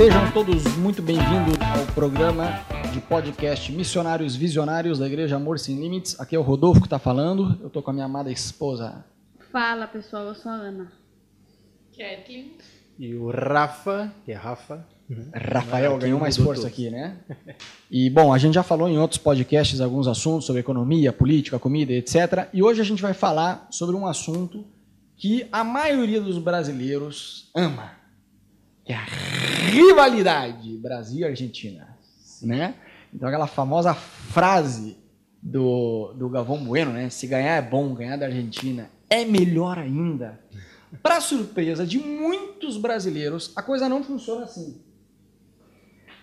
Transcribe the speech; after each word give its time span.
Sejam 0.00 0.32
todos 0.32 0.64
muito 0.78 1.02
bem-vindos 1.02 1.58
ao 1.60 1.84
programa 1.92 2.64
de 2.90 3.02
podcast 3.02 3.70
Missionários 3.70 4.34
Visionários 4.34 4.98
da 4.98 5.06
Igreja 5.06 5.36
Amor 5.36 5.58
Sem 5.58 5.78
Limites. 5.78 6.18
Aqui 6.18 6.34
é 6.34 6.38
o 6.38 6.42
Rodolfo 6.42 6.80
que 6.80 6.86
está 6.86 6.98
falando. 6.98 7.58
Eu 7.60 7.66
estou 7.66 7.82
com 7.82 7.90
a 7.90 7.92
minha 7.92 8.06
amada 8.06 8.32
esposa. 8.32 9.04
Fala 9.52 9.86
pessoal, 9.86 10.28
eu 10.28 10.34
sou 10.34 10.50
a 10.50 10.54
Ana. 10.54 10.90
Kathleen. 11.90 12.52
E 12.98 13.14
o 13.14 13.30
Rafa, 13.30 14.10
que 14.24 14.32
é 14.32 14.34
Rafa. 14.34 14.88
Rafael 15.34 15.96
Aqui 15.96 16.04
ganhou 16.04 16.18
mais 16.18 16.38
força 16.38 16.66
aqui, 16.66 16.88
né? 16.88 17.18
E 17.90 18.08
bom, 18.08 18.32
a 18.32 18.38
gente 18.38 18.54
já 18.54 18.62
falou 18.62 18.88
em 18.88 18.96
outros 18.96 19.18
podcasts 19.18 19.82
alguns 19.82 20.08
assuntos 20.08 20.46
sobre 20.46 20.60
economia, 20.60 21.12
política, 21.12 21.58
comida, 21.58 21.92
etc. 21.92 22.48
E 22.54 22.62
hoje 22.62 22.80
a 22.80 22.84
gente 22.84 23.02
vai 23.02 23.12
falar 23.12 23.68
sobre 23.70 23.94
um 23.94 24.06
assunto 24.06 24.64
que 25.14 25.46
a 25.52 25.62
maioria 25.62 26.22
dos 26.22 26.38
brasileiros 26.38 27.50
ama, 27.54 27.99
que 28.84 28.92
é 28.92 28.96
a 28.96 29.04
rivalidade 29.70 30.76
Brasil 30.78 31.26
Argentina, 31.26 31.96
né? 32.42 32.74
Então 33.12 33.28
aquela 33.28 33.46
famosa 33.46 33.94
frase 33.94 34.96
do, 35.42 36.12
do 36.14 36.28
Galvão 36.28 36.64
Bueno, 36.64 36.92
né? 36.92 37.10
Se 37.10 37.26
ganhar 37.26 37.56
é 37.56 37.62
bom, 37.62 37.94
ganhar 37.94 38.16
da 38.16 38.26
Argentina 38.26 38.90
é 39.08 39.24
melhor 39.24 39.78
ainda. 39.78 40.40
Para 41.02 41.20
surpresa 41.20 41.86
de 41.86 41.98
muitos 41.98 42.76
brasileiros, 42.76 43.52
a 43.56 43.62
coisa 43.62 43.88
não 43.88 44.02
funciona 44.02 44.44
assim. 44.44 44.80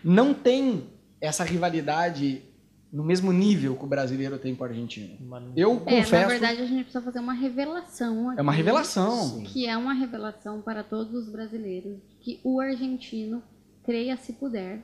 Não 0.03 0.33
tem 0.33 0.89
essa 1.19 1.43
rivalidade 1.43 2.43
no 2.91 3.03
mesmo 3.03 3.31
nível 3.33 3.75
que 3.75 3.83
o 3.83 3.87
brasileiro 3.87 4.37
tem 4.37 4.55
com 4.55 4.63
o 4.63 4.67
argentino. 4.67 5.17
Eu 5.55 5.73
É, 5.85 5.97
confesso, 5.97 6.11
na 6.15 6.27
verdade 6.27 6.61
a 6.61 6.65
gente 6.65 6.83
precisa 6.83 7.01
fazer 7.03 7.19
uma 7.19 7.33
revelação 7.33 8.29
aqui. 8.29 8.39
é 8.39 8.41
uma 8.41 8.51
revelação. 8.53 9.11
Sim. 9.23 9.43
Que 9.43 9.67
é 9.67 9.75
uma 9.77 9.93
revelação 9.93 10.61
para 10.61 10.83
todos 10.83 11.13
os 11.13 11.29
brasileiros 11.29 11.97
que 12.21 12.39
o 12.43 12.59
argentino, 12.61 13.43
creia 13.83 14.15
se 14.17 14.33
puder, 14.33 14.81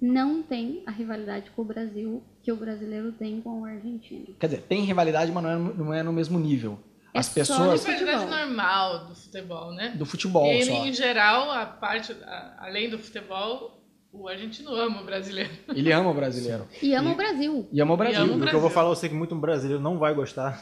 não 0.00 0.42
tem 0.42 0.82
a 0.86 0.90
rivalidade 0.90 1.50
com 1.50 1.62
o 1.62 1.64
Brasil 1.64 2.22
que 2.42 2.50
o 2.50 2.56
brasileiro 2.56 3.12
tem 3.12 3.40
com 3.40 3.60
o 3.60 3.64
argentino. 3.64 4.34
Quer 4.38 4.46
dizer, 4.48 4.62
tem 4.62 4.82
rivalidade, 4.84 5.30
mas 5.30 5.42
não 5.44 5.50
é, 5.50 5.56
no- 5.56 5.74
não 5.74 5.94
é 5.94 6.02
no 6.02 6.12
mesmo 6.12 6.38
nível. 6.40 6.78
É 7.14 7.18
As 7.18 7.28
pessoas 7.28 7.84
no 7.84 7.90
Rivalidade 7.90 8.20
futebol. 8.24 8.38
normal 8.38 9.06
do 9.06 9.14
futebol, 9.14 9.72
né? 9.72 9.88
do 9.90 10.06
futebol 10.06 10.52
e 10.52 10.64
só. 10.64 10.86
em 10.86 10.92
geral, 10.92 11.50
a 11.50 11.66
parte, 11.66 12.12
a- 12.24 12.56
além 12.60 12.88
do 12.90 12.98
futebol, 12.98 13.81
o 14.12 14.28
argentino 14.28 14.74
ama 14.74 15.00
o 15.00 15.04
brasileiro. 15.06 15.50
Ele 15.74 15.90
ama 15.92 16.10
o 16.10 16.14
brasileiro. 16.14 16.64
E 16.82 16.94
ama 16.94 17.10
E- 17.10 17.12
o 17.12 17.16
Brasil. 17.16 17.66
E 17.72 17.80
ama 17.80 17.94
o 17.94 17.96
Brasil. 17.96 18.20
ama 18.20 18.26
E 18.26 18.30
o 18.30 18.32
o 18.32 18.34
que 18.36 18.40
Brasil. 18.40 18.58
eu 18.58 18.60
vou 18.60 18.70
falar, 18.70 18.90
eu 18.90 18.94
sei 18.94 19.08
que 19.08 19.14
muito 19.14 19.34
brasileiro 19.34 19.82
não 19.82 19.98
vai 19.98 20.14
gostar, 20.14 20.60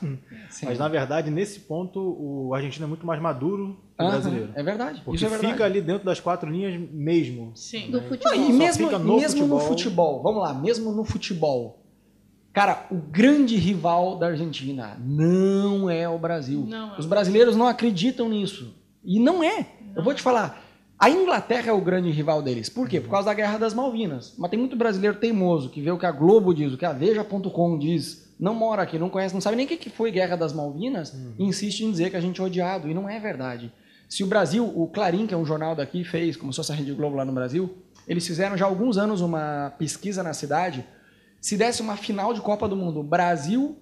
Sim. 0.49 0.67
mas 0.67 0.79
na 0.79 0.87
verdade, 0.89 1.31
nesse 1.31 1.61
ponto, 1.61 1.99
o 2.01 2.55
argentino 2.55 2.85
é 2.87 2.89
muito 2.89 3.05
mais 3.05 3.21
maduro 3.21 3.77
que 3.99 4.05
o 4.05 4.09
brasileiro. 4.09 4.53
É 4.55 4.63
verdade. 4.63 5.03
Porque 5.05 5.17
Isso 5.17 5.27
é 5.27 5.29
verdade. 5.29 5.53
fica 5.53 5.65
ali 5.65 5.81
dentro 5.81 6.05
das 6.05 6.21
quatro 6.21 6.49
linhas 6.49 6.81
mesmo. 6.93 7.51
Sim. 7.57 7.91
Do 7.91 8.01
Não, 8.01 8.09
futebol. 8.09 8.35
e 8.35 8.47
Só 8.47 8.53
mesmo, 8.53 8.91
no 8.99 9.17
mesmo 9.17 9.47
no 9.47 9.59
futebol. 9.59 9.61
futebol, 9.69 10.23
vamos 10.23 10.43
lá, 10.43 10.55
mesmo 10.55 10.93
no 10.93 11.05
futebol, 11.05 11.83
cara, 12.53 12.87
o 12.91 12.97
grande 12.97 13.57
rival 13.57 14.17
da 14.17 14.29
Argentina 14.29 14.97
não 15.01 15.91
é 15.91 16.09
o 16.09 16.19
Brasil. 16.19 16.65
Não 16.69 16.95
é 16.95 16.99
Os 16.99 17.05
o 17.05 17.09
brasileiros 17.09 17.57
não 17.57 17.67
acreditam 17.67 18.29
nisso. 18.29 18.77
E 19.05 19.19
não 19.19 19.43
é. 19.43 19.67
Eu 19.97 20.05
vou 20.05 20.15
te 20.15 20.23
falar, 20.23 20.63
a 21.01 21.09
Inglaterra 21.09 21.71
é 21.71 21.73
o 21.73 21.81
grande 21.81 22.11
rival 22.11 22.43
deles. 22.43 22.69
Por 22.69 22.87
quê? 22.87 23.01
Por 23.01 23.09
causa 23.09 23.25
da 23.25 23.35
Guerra 23.35 23.57
das 23.57 23.73
Malvinas. 23.73 24.35
Mas 24.37 24.51
tem 24.51 24.61
muito 24.61 24.77
brasileiro 24.77 25.17
teimoso 25.17 25.71
que 25.71 25.81
vê 25.81 25.91
o 25.91 25.99
que 25.99 26.05
a 26.05 26.13
Globo 26.13 26.53
diz, 26.53 26.75
o 26.75 26.77
que 26.77 26.85
a 26.85 26.93
Veja.com 26.93 27.79
diz, 27.79 28.31
não 28.39 28.55
mora 28.55 28.83
aqui, 28.83 28.99
não 28.99 29.09
conhece, 29.09 29.33
não 29.33 29.41
sabe 29.41 29.57
nem 29.57 29.65
o 29.65 29.69
que 29.69 29.89
foi 29.89 30.11
Guerra 30.11 30.37
das 30.37 30.53
Malvinas, 30.53 31.15
e 31.39 31.43
insiste 31.43 31.81
em 31.81 31.91
dizer 31.91 32.11
que 32.11 32.17
a 32.17 32.21
gente 32.21 32.39
é 32.39 32.45
odiado. 32.45 32.87
E 32.87 32.93
não 32.93 33.09
é 33.09 33.19
verdade. 33.19 33.73
Se 34.11 34.23
o 34.23 34.27
Brasil, 34.27 34.63
o 34.67 34.89
Clarim, 34.89 35.27
que 35.27 35.33
é 35.33 35.37
um 35.39 35.45
jornal 35.47 35.75
daqui, 35.75 36.05
fez, 36.05 36.37
como 36.37 36.53
se 36.53 36.59
fosse 36.59 36.71
a 36.71 36.75
Rede 36.75 36.93
Globo 36.93 37.17
lá 37.17 37.25
no 37.25 37.33
Brasil, 37.33 37.79
eles 38.07 38.27
fizeram 38.27 38.55
já 38.55 38.67
há 38.67 38.69
alguns 38.69 38.99
anos 38.99 39.23
uma 39.23 39.73
pesquisa 39.79 40.23
na 40.23 40.35
cidade. 40.35 40.85
Se 41.41 41.57
desse 41.57 41.81
uma 41.81 41.97
final 41.97 42.35
de 42.35 42.43
Copa 42.43 42.69
do 42.69 42.77
Mundo, 42.77 43.03
Brasil 43.03 43.79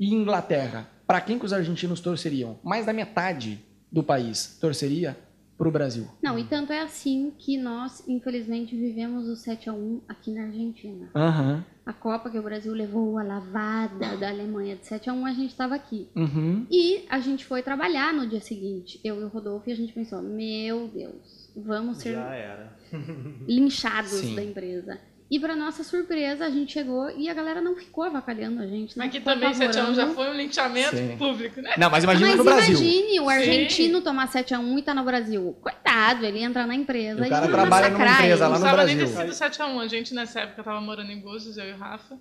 e 0.00 0.14
Inglaterra, 0.14 0.88
para 1.06 1.20
quem 1.20 1.38
que 1.38 1.44
os 1.44 1.52
argentinos 1.52 2.00
torceriam? 2.00 2.58
Mais 2.64 2.86
da 2.86 2.92
metade 2.94 3.62
do 3.92 4.02
país 4.02 4.56
torceria 4.58 5.14
para 5.58 5.68
o 5.68 5.72
Brasil. 5.72 6.06
Não, 6.22 6.38
e 6.38 6.44
tanto 6.44 6.72
é 6.72 6.80
assim 6.80 7.32
que 7.36 7.58
nós, 7.58 8.04
infelizmente, 8.06 8.76
vivemos 8.76 9.26
o 9.28 9.34
7 9.34 9.68
a 9.68 9.72
1 9.72 10.02
aqui 10.08 10.30
na 10.30 10.44
Argentina. 10.44 11.10
Aham. 11.14 11.64
A 11.84 11.92
Copa 11.92 12.30
que 12.30 12.38
o 12.38 12.42
Brasil 12.42 12.72
levou 12.72 13.18
a 13.18 13.24
lavada 13.24 14.16
da 14.16 14.28
Alemanha 14.28 14.76
de 14.76 14.86
7 14.86 15.10
a 15.10 15.12
1, 15.12 15.26
a 15.26 15.32
gente 15.32 15.50
estava 15.50 15.74
aqui. 15.74 16.08
Uhum. 16.14 16.64
E 16.70 17.04
a 17.08 17.18
gente 17.18 17.44
foi 17.44 17.60
trabalhar 17.62 18.14
no 18.14 18.28
dia 18.28 18.40
seguinte, 18.40 19.00
eu 19.02 19.20
e 19.20 19.24
o 19.24 19.28
Rodolfo, 19.28 19.68
e 19.68 19.72
a 19.72 19.76
gente 19.76 19.92
pensou, 19.92 20.22
meu 20.22 20.86
Deus, 20.86 21.50
vamos 21.56 21.98
ser 21.98 22.14
Já 22.14 22.34
era. 22.34 22.76
linchados 23.48 24.10
Sim. 24.10 24.36
da 24.36 24.44
empresa. 24.44 25.00
E 25.30 25.38
para 25.38 25.54
nossa 25.54 25.84
surpresa, 25.84 26.46
a 26.46 26.50
gente 26.50 26.72
chegou 26.72 27.10
e 27.10 27.28
a 27.28 27.34
galera 27.34 27.60
não 27.60 27.76
ficou 27.76 28.04
avacalhando 28.04 28.62
a 28.62 28.66
gente. 28.66 28.96
Não 28.96 29.04
Mas 29.04 29.12
que 29.12 29.18
ficou 29.18 29.34
também 29.34 29.52
7 29.52 29.78
a 29.78 29.84
1 29.84 29.94
já 29.94 30.06
foi 30.08 30.30
um 30.30 30.32
linchamento 30.32 30.96
Sim. 30.96 31.16
público, 31.18 31.60
né? 31.60 31.74
Não, 31.76 31.90
mas 31.90 32.02
imagina 32.02 32.28
Mas 32.28 32.38
no 32.38 32.44
Brasil. 32.44 32.70
imagine 32.70 33.20
o 33.20 33.24
Sim. 33.24 33.30
argentino 33.30 34.00
tomar 34.00 34.28
7x1 34.28 34.78
e 34.78 34.82
tá 34.82 34.94
no 34.94 35.04
Brasil. 35.04 35.54
Coitado, 35.60 36.24
ele 36.24 36.38
entra 36.42 36.66
na 36.66 36.74
empresa 36.74 37.20
O 37.20 37.24
e 37.26 37.28
cara 37.28 37.42
vai 37.46 37.50
trabalha 37.54 37.90
numa 37.90 38.04
empresa 38.06 38.24
ele. 38.24 38.34
lá 38.34 38.48
Não 38.48 38.54
no 38.54 38.60
precisava 38.60 38.84
nem 38.84 38.96
ter 38.96 39.02
Brasil. 39.04 39.20
sido 39.32 39.34
7 39.36 39.62
a 39.62 39.66
1 39.66 39.80
A 39.80 39.86
gente, 39.86 40.14
nessa 40.14 40.40
época, 40.40 40.60
estava 40.62 40.80
morando 40.80 41.12
em 41.12 41.20
Búzios, 41.20 41.58
eu 41.58 41.66
e 41.66 41.72
o 41.72 41.76
Rafa. 41.76 42.16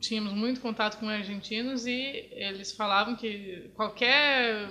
Tínhamos 0.00 0.32
muito 0.32 0.60
contato 0.60 0.98
com 0.98 1.06
argentinos 1.08 1.86
e 1.86 2.28
eles 2.32 2.72
falavam 2.72 3.14
que 3.14 3.70
qualquer 3.74 4.68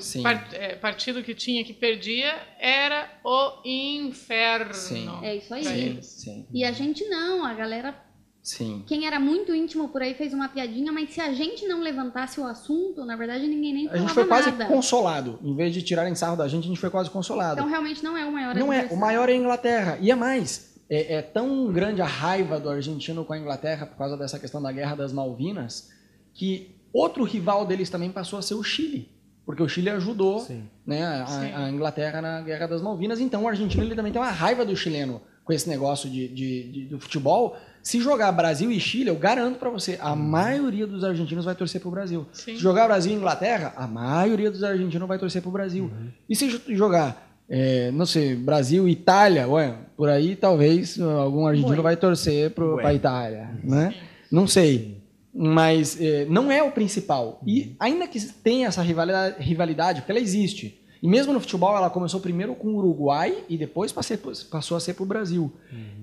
é, 0.53 0.75
partido 0.75 1.21
que 1.23 1.35
tinha 1.35 1.63
que 1.63 1.71
perdia 1.73 2.33
era 2.59 3.07
o 3.23 3.61
inferno. 3.63 4.73
Sim. 4.73 5.07
É 5.21 5.35
isso 5.35 5.53
aí. 5.53 5.63
Sim, 5.63 6.01
sim, 6.01 6.47
E 6.51 6.65
a 6.65 6.71
gente 6.71 7.07
não, 7.07 7.45
a 7.45 7.53
galera, 7.53 7.95
sim. 8.41 8.83
quem 8.87 9.05
era 9.05 9.19
muito 9.19 9.53
íntimo 9.53 9.89
por 9.89 10.01
aí 10.01 10.15
fez 10.15 10.33
uma 10.33 10.49
piadinha, 10.49 10.91
mas 10.91 11.11
se 11.11 11.21
a 11.21 11.31
gente 11.31 11.67
não 11.67 11.81
levantasse 11.81 12.39
o 12.39 12.45
assunto, 12.45 13.05
na 13.05 13.15
verdade 13.15 13.45
ninguém 13.47 13.73
nem 13.73 13.85
A 13.85 13.89
falava 13.91 14.07
gente 14.07 14.13
foi 14.15 14.25
quase 14.25 14.51
nada. 14.51 14.65
consolado. 14.65 15.39
Em 15.43 15.55
vez 15.55 15.73
de 15.73 15.81
tirarem 15.83 16.15
sarro 16.15 16.35
da 16.37 16.47
gente, 16.47 16.65
a 16.65 16.67
gente 16.67 16.79
foi 16.79 16.89
quase 16.89 17.09
consolado. 17.09 17.59
Então 17.59 17.69
realmente 17.69 18.03
não 18.03 18.17
é 18.17 18.25
o 18.25 18.31
maior 18.31 18.55
Não 18.55 18.73
é, 18.73 18.87
o 18.89 18.97
maior 18.97 19.29
é 19.29 19.33
a 19.33 19.35
Inglaterra. 19.35 19.97
E 20.01 20.09
é 20.09 20.15
mais, 20.15 20.68
é, 20.89 21.15
é 21.15 21.21
tão 21.21 21.71
grande 21.71 22.01
a 22.01 22.05
raiva 22.05 22.59
do 22.59 22.69
argentino 22.69 23.23
com 23.23 23.33
a 23.33 23.37
Inglaterra 23.37 23.85
por 23.85 23.97
causa 23.97 24.17
dessa 24.17 24.39
questão 24.39 24.61
da 24.61 24.71
Guerra 24.71 24.95
das 24.95 25.11
Malvinas, 25.13 25.89
que 26.33 26.75
outro 26.93 27.23
rival 27.23 27.65
deles 27.65 27.89
também 27.89 28.09
passou 28.11 28.39
a 28.39 28.41
ser 28.41 28.55
o 28.55 28.63
Chile. 28.63 29.09
Porque 29.45 29.63
o 29.63 29.67
Chile 29.69 29.89
ajudou 29.89 30.39
Sim. 30.41 30.63
né, 30.85 31.25
Sim. 31.27 31.51
a, 31.53 31.65
a 31.65 31.69
Inglaterra 31.71 32.21
na 32.21 32.41
Guerra 32.41 32.67
das 32.67 32.81
Malvinas. 32.81 33.19
Então 33.19 33.43
o 33.43 33.47
argentino 33.47 33.83
ele 33.83 33.95
também 33.95 34.11
tem 34.11 34.21
uma 34.21 34.29
raiva 34.29 34.63
do 34.63 34.75
chileno 34.75 35.21
com 35.43 35.51
esse 35.51 35.67
negócio 35.67 36.07
de, 36.07 36.27
de- 36.27 36.63
de- 36.71 36.85
do 36.85 36.99
futebol. 36.99 37.57
Se 37.81 37.99
jogar 37.99 38.31
Brasil 38.31 38.71
e 38.71 38.79
Chile, 38.79 39.09
eu 39.09 39.15
garanto 39.15 39.57
pra 39.57 39.69
você, 39.71 39.97
a 40.01 40.15
maioria 40.15 40.85
dos 40.85 41.03
argentinos 41.03 41.45
vai 41.45 41.55
torcer 41.55 41.81
pro 41.81 41.89
Brasil. 41.89 42.27
Sim. 42.31 42.53
Se 42.53 42.57
jogar 42.57 42.85
Brasil 42.87 43.11
e 43.11 43.15
Inglaterra, 43.15 43.73
a 43.75 43.87
maioria 43.87 44.51
dos 44.51 44.63
argentinos 44.63 45.07
vai 45.07 45.17
torcer 45.17 45.41
pro 45.41 45.49
Brasil. 45.49 45.89
E 46.29 46.35
se 46.35 46.47
jo- 46.49 46.61
jogar, 46.75 47.28
é, 47.49 47.89
não 47.91 48.05
sei, 48.05 48.35
Brasil 48.35 48.87
Itália, 48.87 49.47
ué, 49.47 49.75
por 49.97 50.07
aí 50.07 50.35
talvez 50.35 50.97
uh, 50.97 51.09
algum 51.09 51.47
argentino 51.47 51.77
Ué. 51.77 51.81
vai 51.81 51.97
torcer 51.97 52.53
Ué. 52.57 52.81
pra 52.81 52.93
Itália, 52.93 53.49
né? 53.63 53.95
Não 54.31 54.45
sei. 54.45 54.99
Mas 55.33 55.99
é, 55.99 56.25
não 56.25 56.51
é 56.51 56.61
o 56.61 56.71
principal. 56.71 57.41
E 57.45 57.75
ainda 57.79 58.07
que 58.07 58.19
tenha 58.19 58.67
essa 58.67 58.81
rivalidade, 58.81 59.41
rivalidade, 59.41 60.01
porque 60.01 60.11
ela 60.11 60.19
existe. 60.19 60.79
E 61.01 61.07
mesmo 61.07 61.33
no 61.33 61.39
futebol, 61.39 61.75
ela 61.75 61.89
começou 61.89 62.19
primeiro 62.19 62.53
com 62.53 62.69
o 62.69 62.77
Uruguai 62.77 63.43
e 63.47 63.57
depois 63.57 63.91
passou 63.91 64.77
a 64.77 64.79
ser 64.79 64.93
pro 64.93 65.05
Brasil. 65.05 65.51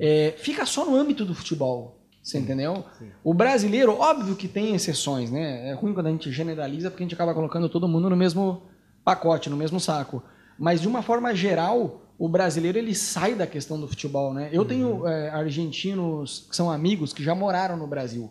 É, 0.01 0.35
fica 0.39 0.65
só 0.65 0.85
no 0.85 0.97
âmbito 0.97 1.25
do 1.25 1.35
futebol. 1.35 2.01
Você 2.23 2.39
entendeu? 2.39 2.85
sim. 2.99 3.07
O 3.23 3.33
brasileiro, 3.33 3.93
óbvio 4.01 4.35
que 4.35 4.49
tem 4.49 4.75
exceções, 4.75 5.31
né? 5.31 5.69
É 5.69 5.75
ruim 5.75 5.95
quando 5.95 6.07
a 6.07 6.11
gente 6.11 6.33
generaliza 6.33 6.91
porque 6.91 7.05
a 7.05 7.07
gente 7.07 7.15
acaba 7.15 7.33
colocando 7.33 7.69
todo 7.69 7.87
mundo 7.87 8.11
no 8.11 8.17
mesmo 8.17 8.63
pacote, 9.05 9.49
no 9.49 9.57
mesmo 9.57 9.79
saco. 9.79 10.23
Mas 10.59 10.81
de 10.81 10.89
uma 10.89 11.03
forma 11.03 11.35
geral, 11.35 12.03
o 12.19 12.29
brasileiro 12.29 12.79
ele 12.79 12.95
sai 12.95 13.35
da 13.35 13.47
questão 13.47 13.79
do 13.79 13.87
futebol, 13.87 14.33
né? 14.33 14.49
Eu 14.53 14.65
tenho 14.65 15.07
é, 15.07 15.29
argentinos 15.31 16.47
que 16.49 16.57
são 16.57 16.71
amigos 16.71 17.13
que 17.13 17.23
já 17.23 17.35
moraram 17.35 17.77
no 17.77 17.87
Brasil. 17.87 18.31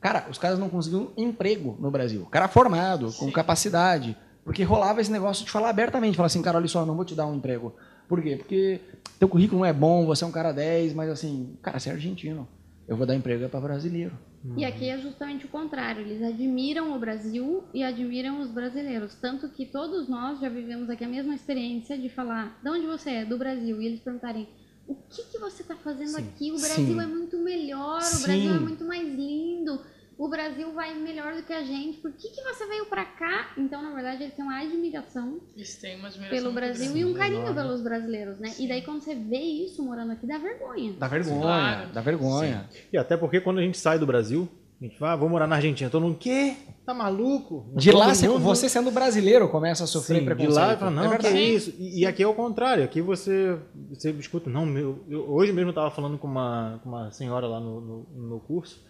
Cara, 0.00 0.26
os 0.30 0.36
caras 0.36 0.58
não 0.58 0.68
conseguiam 0.68 1.12
emprego 1.16 1.76
no 1.80 1.90
Brasil. 1.90 2.26
Cara 2.30 2.46
formado, 2.46 3.06
com 3.06 3.26
Sim. 3.26 3.30
capacidade. 3.30 4.16
Porque 4.44 4.62
rolava 4.62 5.00
esse 5.00 5.10
negócio 5.10 5.44
de 5.44 5.50
falar 5.50 5.70
abertamente. 5.70 6.16
Falar 6.16 6.26
assim, 6.26 6.42
cara, 6.42 6.58
olha 6.58 6.68
só, 6.68 6.84
não 6.84 6.94
vou 6.94 7.04
te 7.06 7.14
dar 7.14 7.26
um 7.26 7.36
emprego. 7.36 7.74
Por 8.06 8.20
quê? 8.22 8.36
Porque 8.36 8.80
teu 9.18 9.26
currículo 9.26 9.60
não 9.60 9.66
é 9.66 9.72
bom, 9.72 10.04
você 10.04 10.22
é 10.22 10.26
um 10.26 10.30
cara 10.30 10.52
10, 10.52 10.92
mas 10.92 11.08
assim, 11.08 11.56
cara, 11.62 11.78
você 11.78 11.88
é 11.88 11.92
argentino. 11.92 12.46
Eu 12.86 12.96
vou 12.98 13.06
dar 13.06 13.14
emprego 13.14 13.48
para 13.48 13.60
brasileiro. 13.60 14.12
E 14.56 14.64
aqui 14.64 14.88
é 14.88 14.98
justamente 14.98 15.46
o 15.46 15.48
contrário. 15.48 16.02
Eles 16.02 16.22
admiram 16.22 16.94
o 16.94 16.98
Brasil 16.98 17.64
e 17.72 17.82
admiram 17.82 18.40
os 18.40 18.50
brasileiros. 18.50 19.14
Tanto 19.14 19.48
que 19.48 19.64
todos 19.64 20.06
nós 20.06 20.38
já 20.38 20.50
vivemos 20.50 20.90
aqui 20.90 21.02
a 21.02 21.08
mesma 21.08 21.34
experiência 21.34 21.96
de 21.96 22.10
falar, 22.10 22.60
de 22.62 22.68
onde 22.68 22.86
você 22.86 23.10
é? 23.10 23.24
Do 23.24 23.38
Brasil. 23.38 23.80
E 23.80 23.86
eles 23.86 24.00
perguntarem, 24.00 24.46
o 24.86 24.94
que, 24.94 25.22
que 25.24 25.38
você 25.38 25.62
está 25.62 25.74
fazendo 25.74 26.10
Sim. 26.10 26.28
aqui? 26.28 26.52
O 26.52 26.60
Brasil 26.60 26.94
Sim. 26.94 27.00
é 27.00 27.06
muito 27.06 27.38
melhor, 27.38 27.98
o 27.98 28.02
Sim. 28.02 28.22
Brasil 28.22 28.54
é 28.54 28.58
muito 28.58 28.84
mais 28.84 29.08
lindo. 29.08 29.80
O 30.16 30.28
Brasil 30.28 30.72
vai 30.72 30.94
melhor 30.94 31.34
do 31.34 31.42
que 31.42 31.52
a 31.52 31.62
gente, 31.64 31.98
por 31.98 32.12
que, 32.12 32.28
que 32.28 32.42
você 32.42 32.66
veio 32.66 32.86
pra 32.86 33.04
cá? 33.04 33.52
Então, 33.58 33.82
na 33.82 33.92
verdade, 33.92 34.22
eles 34.22 34.34
têm 34.34 34.44
uma 34.44 34.60
admiração 34.60 35.40
Isso 35.56 35.80
tem 35.80 35.96
uma 35.98 36.08
admiração 36.08 36.38
pelo 36.38 36.52
Brasil 36.54 36.84
grande. 36.92 37.00
e 37.00 37.04
um 37.04 37.14
carinho 37.14 37.40
enorme. 37.40 37.54
pelos 37.60 37.82
brasileiros, 37.82 38.38
né? 38.38 38.52
E 38.58 38.68
daí, 38.68 38.82
quando 38.82 39.00
você 39.00 39.14
vê 39.14 39.38
isso 39.40 39.82
morando 39.82 40.12
aqui, 40.12 40.26
dá 40.26 40.38
vergonha. 40.38 40.92
Dá 40.98 41.08
vergonha, 41.08 41.40
Claro. 41.40 41.92
dá 41.92 42.00
vergonha. 42.00 42.68
E 42.92 42.96
até 42.98 43.16
porque 43.16 43.40
quando 43.40 43.58
a 43.58 43.62
gente 43.62 43.76
sai 43.78 43.98
do 43.98 44.06
Brasil, 44.06 44.48
a 44.80 44.84
gente 44.84 44.98
fala, 44.98 45.12
ah, 45.12 45.16
vou 45.16 45.28
morar 45.28 45.46
na 45.46 45.56
Argentina. 45.56 45.88
Todo 45.88 46.02
mundo, 46.02 46.18
quê? 46.18 46.54
Tá 46.84 46.92
maluco? 46.92 47.72
De 47.74 47.90
lá, 47.90 48.14
você- 48.14 48.28
mundo- 48.28 48.40
você 48.40 48.68
sendo 48.68 48.90
brasileiro 48.90 49.48
começa 49.48 49.84
a 49.84 49.86
sofrer 49.86 50.16
Sim, 50.16 50.20
de 50.20 50.26
preconceito. 50.26 50.54
lá, 50.56 50.76
fala, 50.76 50.90
não, 50.90 51.12
é 51.12 51.18
que 51.18 51.26
é 51.26 51.40
isso. 51.40 51.72
E, 51.78 52.00
e 52.02 52.06
aqui 52.06 52.22
é 52.22 52.26
o 52.26 52.34
contrário. 52.34 52.84
Aqui 52.84 53.00
você, 53.00 53.56
você 53.88 54.10
escuta, 54.12 54.50
não, 54.50 54.66
meu. 54.66 55.02
eu- 55.08 55.28
hoje 55.32 55.52
mesmo 55.52 55.70
eu 55.70 55.74
tava 55.74 55.90
falando 55.90 56.18
com 56.18 56.26
uma, 56.26 56.80
com 56.82 56.88
uma 56.90 57.10
senhora 57.12 57.46
lá 57.46 57.58
no, 57.60 57.80
no, 57.80 58.06
no 58.28 58.40
curso. 58.40 58.84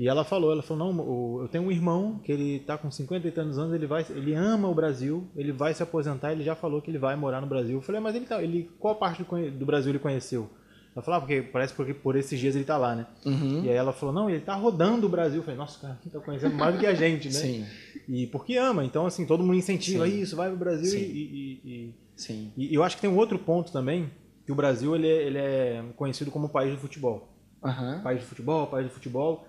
E 0.00 0.08
ela 0.08 0.24
falou, 0.24 0.50
ela 0.50 0.62
falou, 0.62 0.94
não, 0.94 1.42
eu 1.42 1.48
tenho 1.48 1.62
um 1.64 1.70
irmão 1.70 2.18
que 2.24 2.32
ele 2.32 2.60
tá 2.60 2.78
com 2.78 2.90
50 2.90 3.28
e 3.28 3.30
tantos 3.30 3.58
anos, 3.58 3.74
ele 3.74 3.86
vai, 3.86 4.02
ele 4.08 4.32
ama 4.32 4.66
o 4.66 4.74
Brasil, 4.74 5.28
ele 5.36 5.52
vai 5.52 5.74
se 5.74 5.82
aposentar, 5.82 6.32
ele 6.32 6.42
já 6.42 6.56
falou 6.56 6.80
que 6.80 6.90
ele 6.90 6.96
vai 6.96 7.14
morar 7.16 7.38
no 7.42 7.46
Brasil. 7.46 7.76
Eu 7.76 7.82
falei, 7.82 8.00
mas 8.00 8.14
ele 8.16 8.24
tá, 8.24 8.42
ele, 8.42 8.70
qual 8.78 8.94
parte 8.94 9.22
do, 9.22 9.50
do 9.50 9.66
Brasil 9.66 9.90
ele 9.92 9.98
conheceu? 9.98 10.48
Ela 10.96 11.04
falou, 11.04 11.18
ah, 11.18 11.20
porque 11.20 11.42
parece 11.42 11.74
porque 11.74 11.92
por 11.92 12.16
esses 12.16 12.40
dias 12.40 12.56
ele 12.56 12.64
tá 12.64 12.78
lá, 12.78 12.96
né? 12.96 13.06
Uhum. 13.26 13.62
E 13.62 13.68
aí 13.68 13.76
ela 13.76 13.92
falou, 13.92 14.14
não, 14.14 14.30
ele 14.30 14.40
tá 14.40 14.54
rodando 14.54 15.06
o 15.06 15.10
Brasil. 15.10 15.40
Eu 15.40 15.42
falei, 15.42 15.58
nossa, 15.58 15.78
cara, 15.78 15.98
tá 16.10 16.18
conhecendo 16.18 16.54
mais 16.56 16.74
do 16.74 16.80
que 16.80 16.86
a 16.86 16.94
gente, 16.94 17.26
né? 17.28 17.34
Sim, 17.34 17.66
E 18.08 18.26
porque 18.28 18.56
ama, 18.56 18.82
então 18.82 19.04
assim, 19.04 19.26
todo 19.26 19.42
mundo 19.44 19.56
incentiva 19.58 20.08
Sim. 20.08 20.18
isso, 20.18 20.34
vai 20.34 20.48
pro 20.48 20.56
Brasil 20.58 20.90
Sim. 20.98 20.98
e, 20.98 21.60
e- 21.62 21.70
e- 21.70 21.94
sim. 22.16 22.52
e 22.56 22.74
eu 22.74 22.82
acho 22.82 22.96
que 22.96 23.02
tem 23.02 23.10
um 23.10 23.18
outro 23.18 23.38
ponto 23.38 23.70
também, 23.70 24.10
que 24.46 24.50
o 24.50 24.54
Brasil 24.54 24.96
ele 24.96 25.06
é, 25.06 25.22
ele 25.26 25.38
é 25.38 25.84
conhecido 25.94 26.30
como 26.30 26.48
país 26.48 26.72
de 26.72 26.78
futebol. 26.78 27.28
Aham. 27.62 28.00
País 28.02 28.20
de 28.20 28.24
futebol, 28.26 28.66
país 28.66 28.86
de 28.86 28.92
futebol. 28.94 29.46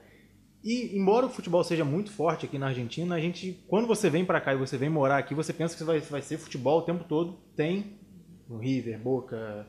E 0.63 0.95
embora 0.97 1.25
o 1.25 1.29
futebol 1.29 1.63
seja 1.63 1.83
muito 1.83 2.11
forte 2.11 2.45
aqui 2.45 2.57
na 2.57 2.67
Argentina, 2.67 3.15
a 3.15 3.19
gente, 3.19 3.63
quando 3.67 3.87
você 3.87 4.09
vem 4.09 4.23
pra 4.23 4.39
cá 4.39 4.53
e 4.53 4.57
você 4.57 4.77
vem 4.77 4.89
morar 4.89 5.17
aqui, 5.17 5.33
você 5.33 5.51
pensa 5.51 5.75
que 5.75 5.83
vai, 5.83 5.99
vai 5.99 6.21
ser 6.21 6.37
futebol 6.37 6.79
o 6.79 6.83
tempo 6.83 7.03
todo. 7.03 7.39
Tem 7.55 7.97
o 8.47 8.57
River, 8.57 8.99
Boca, 8.99 9.65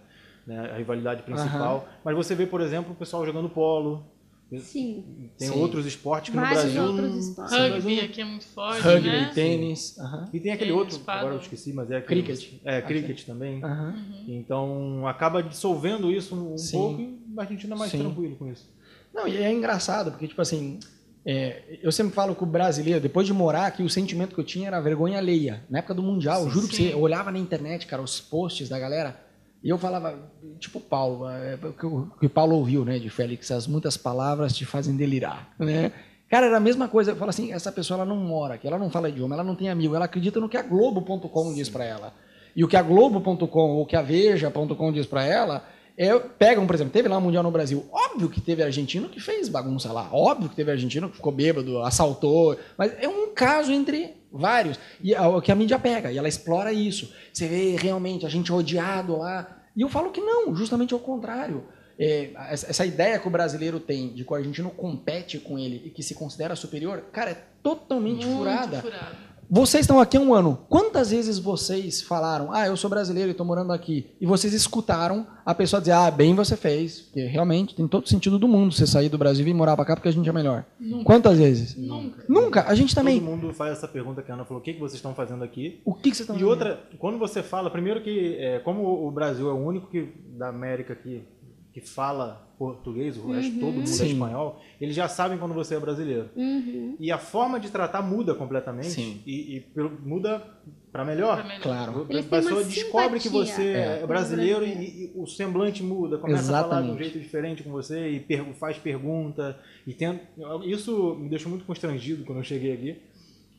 né, 0.47 0.71
a 0.73 0.77
rivalidade 0.77 1.23
principal. 1.23 1.89
Mas 2.05 2.15
você 2.15 2.35
vê, 2.35 2.47
por 2.47 2.61
exemplo, 2.61 2.93
o 2.93 2.97
pessoal 2.97 3.25
jogando 3.25 3.49
polo. 3.49 4.13
Sim. 4.61 5.31
Tem 5.39 5.49
Sim. 5.49 5.59
outros 5.59 5.87
esportes 5.87 6.29
que 6.31 6.37
no 6.37 6.43
Vários 6.43 6.75
Brasil. 6.75 6.83
outros 6.83 7.29
esportes. 7.29 7.59
no 7.59 7.69
Rugby 7.75 8.01
aqui 8.01 8.21
é 8.21 8.25
muito 8.25 8.45
forte, 8.49 8.83
Rugby, 8.83 9.09
né? 9.09 9.31
tênis. 9.35 9.99
Aham. 9.99 10.29
E 10.31 10.41
tem 10.41 10.53
aquele 10.53 10.71
Tem 10.71 10.79
outro, 10.79 10.97
espada. 10.97 11.21
agora 11.21 11.35
eu 11.37 11.41
esqueci, 11.41 11.73
mas 11.73 11.91
é 11.91 11.97
aquele, 11.97 12.23
Cricket. 12.23 12.61
É, 12.63 12.83
cricket 12.83 13.25
também. 13.25 13.65
Aham. 13.65 13.95
Então 14.29 15.07
acaba 15.07 15.43
dissolvendo 15.43 16.13
isso 16.13 16.35
um 16.35 16.59
Sim. 16.59 16.77
pouco 16.77 17.01
e 17.01 17.19
a 17.39 17.43
Argentina 17.43 17.75
é 17.75 17.79
mais 17.79 17.91
Sim. 17.91 18.01
tranquilo 18.01 18.37
com 18.37 18.47
isso. 18.53 18.71
Não, 19.15 19.29
e 19.29 19.37
é 19.37 19.53
engraçado, 19.53 20.11
porque, 20.11 20.27
tipo 20.27 20.41
assim, 20.41 20.79
é, 21.25 21.79
eu 21.83 21.93
sempre 21.93 22.15
falo 22.15 22.35
que 22.35 22.43
o 22.43 22.47
brasileiro, 22.47 23.01
depois 23.01 23.27
de 23.27 23.33
morar 23.33 23.67
aqui, 23.67 23.83
o 23.83 23.89
sentimento 23.89 24.35
que 24.35 24.41
eu 24.41 24.45
tinha 24.45 24.69
era 24.69 24.81
vergonha 24.81 25.19
alheia. 25.19 25.65
Na 25.71 25.79
época 25.79 25.95
do 25.95 26.03
Mundial, 26.03 26.43
eu 26.43 26.51
juro 26.51 26.67
Sim. 26.67 26.73
você, 26.73 26.93
eu 26.95 27.01
olhava 27.01 27.31
na 27.31 27.39
internet, 27.39 27.87
cara, 27.87 28.03
os 28.03 28.21
posts 28.21 28.69
da 28.69 28.79
galera, 28.79 29.21
e 29.63 29.69
eu 29.69 29.79
falava, 29.79 30.19
tipo 30.59 30.81
Paulo, 30.81 31.29
é, 31.29 31.55
o 31.55 31.73
que 31.73 31.87
o 31.87 32.11
que 32.19 32.27
o 32.27 32.31
Paulo 32.31 32.57
ouviu, 32.57 32.85
né, 32.85 32.99
de 32.99 33.09
Félix, 33.09 33.51
as 33.51 33.67
muitas 33.67 33.97
palavras 33.97 34.55
te 34.55 34.65
fazem 34.65 34.97
delirar, 34.97 35.55
né? 35.59 35.93
Cara, 36.29 36.47
era 36.47 36.57
a 36.57 36.61
mesma 36.61 36.89
coisa, 36.89 37.13
eu 37.13 37.17
falo 37.17 37.29
assim, 37.29 37.53
essa 37.53 37.71
pessoa 37.71 37.99
ela 37.99 38.07
não 38.07 38.17
mora 38.17 38.55
aqui, 38.55 38.67
ela 38.67 38.79
não 38.79 38.91
fala 38.91 39.09
idioma, 39.11 39.35
ela 39.35 39.45
não 39.45 39.55
tem 39.55 39.69
amigo, 39.69 39.95
ela 39.95 40.07
acredita 40.07 40.41
no 40.41 40.49
que 40.49 40.57
a 40.57 40.63
Globo.com 40.63 41.53
diz 41.53 41.69
pra 41.69 41.85
ela. 41.85 42.15
E 42.57 42.65
o 42.65 42.69
que 42.69 42.77
a 42.77 42.83
Globo.com 42.83 43.71
ou 43.71 43.87
que 43.87 43.95
a 43.95 44.03
Veja.com 44.03 44.93
diz 44.93 45.07
pra 45.07 45.25
ela 45.25 45.65
é, 46.03 46.19
pegam, 46.19 46.67
por 46.67 46.75
exemplo, 46.75 46.93
teve 46.93 47.09
lá 47.09 47.17
o 47.17 47.21
Mundial 47.21 47.45
no 47.45 47.51
Brasil. 47.51 47.87
Óbvio 47.93 48.29
que 48.29 48.41
teve 48.41 48.63
argentino 48.63 49.09
que 49.09 49.21
fez 49.21 49.49
bagunça 49.49 49.93
lá. 49.93 50.09
Óbvio 50.13 50.49
que 50.49 50.57
teve 50.57 50.73
argentino 50.73 51.09
que 51.09 51.17
ficou 51.17 51.31
bêbado, 51.31 51.81
assaltou. 51.83 52.59
Mas 52.77 52.93
é 53.01 53.07
um 53.07 53.33
caso 53.33 53.71
entre 53.73 54.15
vários. 54.33 54.81
E 55.01 55.15
é 55.15 55.21
o 55.21 55.41
que 55.41 55.53
a 55.53 55.55
mídia 55.55 55.79
pega, 55.79 56.11
e 56.11 56.19
ela 56.19 56.29
explora 56.29 56.73
isso. 56.73 57.13
Você 57.33 57.47
vê 57.47 57.77
realmente 57.77 58.27
a 58.27 58.29
gente 58.29 58.53
odiado 58.53 59.17
lá. 59.17 59.63
E 59.77 59.83
eu 59.83 59.89
falo 59.89 60.11
que 60.11 60.21
não, 60.21 60.55
justamente 60.57 60.93
ao 60.93 61.01
contrário. 61.01 61.65
É, 61.99 62.31
essa 62.51 62.85
ideia 62.85 63.19
que 63.19 63.29
o 63.29 63.31
brasileiro 63.31 63.79
tem 63.79 64.13
de 64.13 64.25
que 64.25 64.33
o 64.33 64.35
argentino 64.35 64.71
compete 64.71 65.39
com 65.39 65.57
ele 65.57 65.83
e 65.85 65.91
que 65.91 66.03
se 66.03 66.15
considera 66.15 66.57
superior, 66.57 67.05
cara, 67.13 67.31
é 67.31 67.45
totalmente 67.63 68.27
Muito 68.27 68.39
furada. 68.39 68.81
furado. 68.81 69.32
Vocês 69.55 69.83
estão 69.83 70.01
aqui 70.01 70.17
há 70.17 70.21
um 70.21 70.33
ano. 70.33 70.61
Quantas 70.67 71.11
vezes 71.11 71.39
vocês 71.39 72.01
falaram, 72.01 72.51
ah, 72.55 72.67
eu 72.67 72.75
sou 72.75 72.89
brasileiro 72.89 73.29
e 73.29 73.33
estou 73.33 73.45
morando 73.45 73.71
aqui, 73.71 74.07
e 74.19 74.25
vocês 74.25 74.55
escutaram 74.55 75.27
a 75.45 75.55
pessoa 75.55 75.79
dizer, 75.79 75.93
ah, 75.93 76.11
bem 76.11 76.35
você 76.35 76.57
fez, 76.57 77.03
porque 77.03 77.27
realmente 77.27 77.75
tem 77.75 77.87
todo 77.87 78.09
sentido 78.09 78.39
do 78.39 78.49
mundo 78.49 78.73
você 78.73 78.87
sair 78.87 79.11
do 79.11 79.19
Brasil 79.19 79.43
e 79.43 79.45
vir 79.45 79.55
morar 79.55 79.77
para 79.77 79.85
cá 79.85 79.95
porque 79.95 80.09
a 80.09 80.13
gente 80.13 80.27
é 80.27 80.33
melhor. 80.33 80.65
Nunca. 80.81 81.05
Quantas 81.05 81.37
vezes? 81.37 81.77
Nunca. 81.77 82.25
Nunca. 82.27 82.65
A 82.67 82.75
gente 82.75 82.95
também. 82.95 83.21
Todo 83.21 83.29
mundo 83.29 83.53
faz 83.53 83.73
essa 83.73 83.87
pergunta 83.87 84.23
que 84.23 84.31
a 84.31 84.35
Ana 84.35 84.47
falou, 84.47 84.63
o 84.63 84.65
que, 84.65 84.73
que 84.73 84.81
vocês 84.81 84.95
estão 84.95 85.15
fazendo 85.15 85.45
aqui? 85.45 85.83
O 85.85 85.93
que, 85.93 86.11
que 86.11 86.17
vocês 86.17 86.27
estão 86.27 86.39
E 86.39 86.45
outra, 86.45 86.89
quando 86.99 87.19
você 87.19 87.43
fala, 87.43 87.69
primeiro 87.69 88.03
que 88.03 88.37
é, 88.39 88.59
como 88.61 89.07
o 89.07 89.11
Brasil 89.11 89.51
é 89.51 89.53
o 89.53 89.59
único 89.59 89.87
que, 89.89 90.15
da 90.35 90.49
América 90.49 90.95
que, 90.95 91.25
que 91.73 91.81
fala 91.81 92.49
português, 92.59 93.17
o 93.17 93.33
resto 93.33 93.55
todo 93.59 93.73
mundo 93.73 93.83
é 93.83 93.87
Sim. 93.87 94.13
espanhol, 94.13 94.61
eles 94.81 94.95
já 94.95 95.09
sabem 95.09 95.39
quando 95.39 95.55
você 95.55 95.75
é 95.75 95.81
brasileiro. 95.81 96.29
Uhum. 96.37 96.97
E 97.01 97.11
a 97.11 97.19
forma 97.19 97.59
de 97.59 97.71
tratar 97.71 98.03
muda 98.03 98.35
completamente 98.35 98.91
Sim. 98.91 99.21
e, 99.27 99.57
e 99.57 99.61
pelo- 99.61 99.99
muda 100.05 100.43
para 100.93 101.05
melhor. 101.05 101.37
Pra 101.39 101.45
melhor. 101.49 101.63
Claro. 101.63 102.07
Eles 102.11 102.27
A 102.27 102.29
pessoa 102.29 102.63
descobre 102.63 103.19
que 103.19 103.29
você 103.31 103.63
é, 103.73 104.01
o 104.05 104.07
brasileiro 104.07 104.65
e, 104.65 105.07
e 105.07 105.13
o 105.17 105.27
semblante 105.27 105.83
muda, 105.83 106.19
começa 106.19 106.43
a 106.57 106.63
falar 106.63 106.63
de 106.63 106.69
um 106.69 106.79
Exatamente. 106.91 107.03
jeito 107.03 107.19
diferente 107.19 107.63
com 107.63 107.71
você 107.71 108.11
e 108.11 108.21
per- 108.21 108.45
faz 108.55 108.77
pergunta. 108.79 109.59
E 109.87 109.95
tem, 109.95 110.21
isso 110.65 111.17
me 111.17 111.29
deixou 111.31 111.49
muito 111.51 111.65
constrangido 111.65 112.25
quando 112.25 112.39
eu 112.39 112.45
cheguei 112.45 112.75
aqui. 112.75 112.97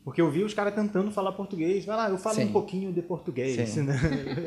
Porque 0.04 0.20
eu 0.20 0.30
vi 0.30 0.44
os 0.44 0.52
caras 0.52 0.74
tentando 0.74 1.10
falar 1.10 1.32
português. 1.32 1.84
Vai 1.86 1.96
lá, 1.96 2.10
eu 2.10 2.18
falo 2.18 2.36
Sim. 2.36 2.44
um 2.44 2.52
pouquinho 2.52 2.92
de 2.92 3.00
português. 3.00 3.68
Sim. 3.70 3.84
Né? 3.84 3.94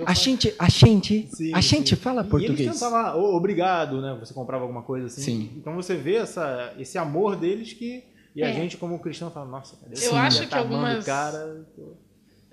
A 0.06 0.14
gente, 0.14 0.54
a 0.60 0.70
gente, 0.70 1.28
Sim, 1.34 1.52
a 1.54 1.60
gente 1.62 1.96
sim. 1.96 2.02
fala 2.02 2.18
E 2.18 2.20
eles 2.22 2.30
português. 2.32 2.72
tentavam, 2.80 3.20
"Ô, 3.20 3.36
obrigado, 3.36 4.00
né? 4.00 4.16
Você 4.20 4.34
comprava 4.36 4.64
alguma 4.64 4.84
coisa 4.84 5.08
assim. 5.08 5.22
Sim. 5.22 5.52
Então 5.58 5.74
você 5.76 5.96
vê 5.96 6.16
essa, 6.18 6.74
esse 6.78 6.98
amor 7.00 7.36
deles 7.36 7.74
que. 7.74 8.04
E 8.36 8.44
a 8.44 8.50
É. 8.50 8.54
gente, 8.54 8.78
como 8.78 9.00
cristão, 9.00 9.32
fala, 9.32 9.48
nossa, 9.50 9.76
cara, 9.78 9.92
Eu 10.00 10.16
acho 10.16 10.42
que 10.42 10.48
tá 10.48 10.60
algumas- 10.60 11.04
cara. 11.04 11.66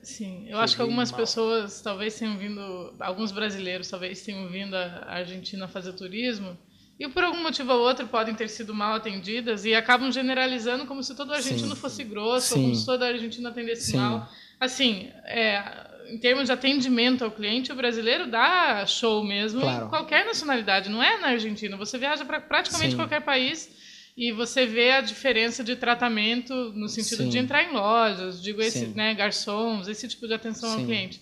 Sim, 0.03 0.47
eu 0.49 0.59
acho 0.59 0.77
que 0.77 0.83
algumas 0.83 1.11
mal. 1.11 1.21
pessoas 1.21 1.81
talvez 1.83 2.19
tenham 2.19 2.37
vindo, 2.39 2.95
alguns 3.01 3.33
brasileiros 3.33 3.89
talvez 3.89 4.23
tenham 4.23 4.49
vindo 4.51 4.75
à 4.75 5.05
Argentina 5.09 5.67
fazer 5.69 5.93
turismo 5.95 6.57
e 6.99 7.09
por 7.09 7.25
algum 7.25 7.43
motivo 7.43 7.73
ou 7.73 7.81
outro 7.81 8.07
podem 8.07 8.35
ter 8.35 8.49
sido 8.49 8.73
mal 8.75 8.95
atendidas 8.95 9.65
e 9.65 9.75
acabam 9.75 10.11
generalizando 10.13 10.87
como 10.87 11.03
se 11.03 11.15
todo 11.15 11.33
argentino 11.33 11.75
Sim. 11.75 11.81
fosse 11.81 12.05
grosso 12.05 12.55
Sim. 12.55 12.63
como 12.63 12.75
se 12.75 12.87
todo 12.87 13.03
argentino 13.03 13.49
atendesse 13.49 13.91
Sim. 13.91 13.97
mal. 13.97 14.29
Assim, 14.61 15.11
é, 15.25 15.63
em 16.09 16.19
termos 16.19 16.47
de 16.47 16.53
atendimento 16.53 17.25
ao 17.25 17.31
cliente, 17.31 17.73
o 17.73 17.75
brasileiro 17.75 18.27
dá 18.31 18.87
show 18.87 19.25
mesmo 19.25 19.61
Claro. 19.61 19.87
em 19.87 19.89
qualquer 19.89 20.25
nacionalidade, 20.25 20.89
não 20.89 21.03
é 21.03 21.19
na 21.19 21.29
Argentina. 21.29 21.77
Você 21.77 21.99
viaja 21.99 22.25
para 22.25 22.41
praticamente 22.41 22.95
qualquer 22.95 23.23
país 23.23 23.71
e 24.17 24.31
você 24.31 24.65
vê 24.65 24.93
a 24.93 25.01
diferença 25.01 25.65
de 25.65 25.75
tratamento 25.75 26.55
no 26.77 26.89
sentido 26.89 27.29
de 27.29 27.37
entrar 27.39 27.65
em 27.65 27.73
lojas, 27.73 28.41
digo 28.41 28.63
esse, 28.63 28.87
né, 28.89 29.13
garçons, 29.15 29.89
esse 29.89 30.07
tipo 30.07 30.29
de 30.29 30.35
atenção 30.35 30.71
ao 30.73 30.85
cliente. 30.85 31.21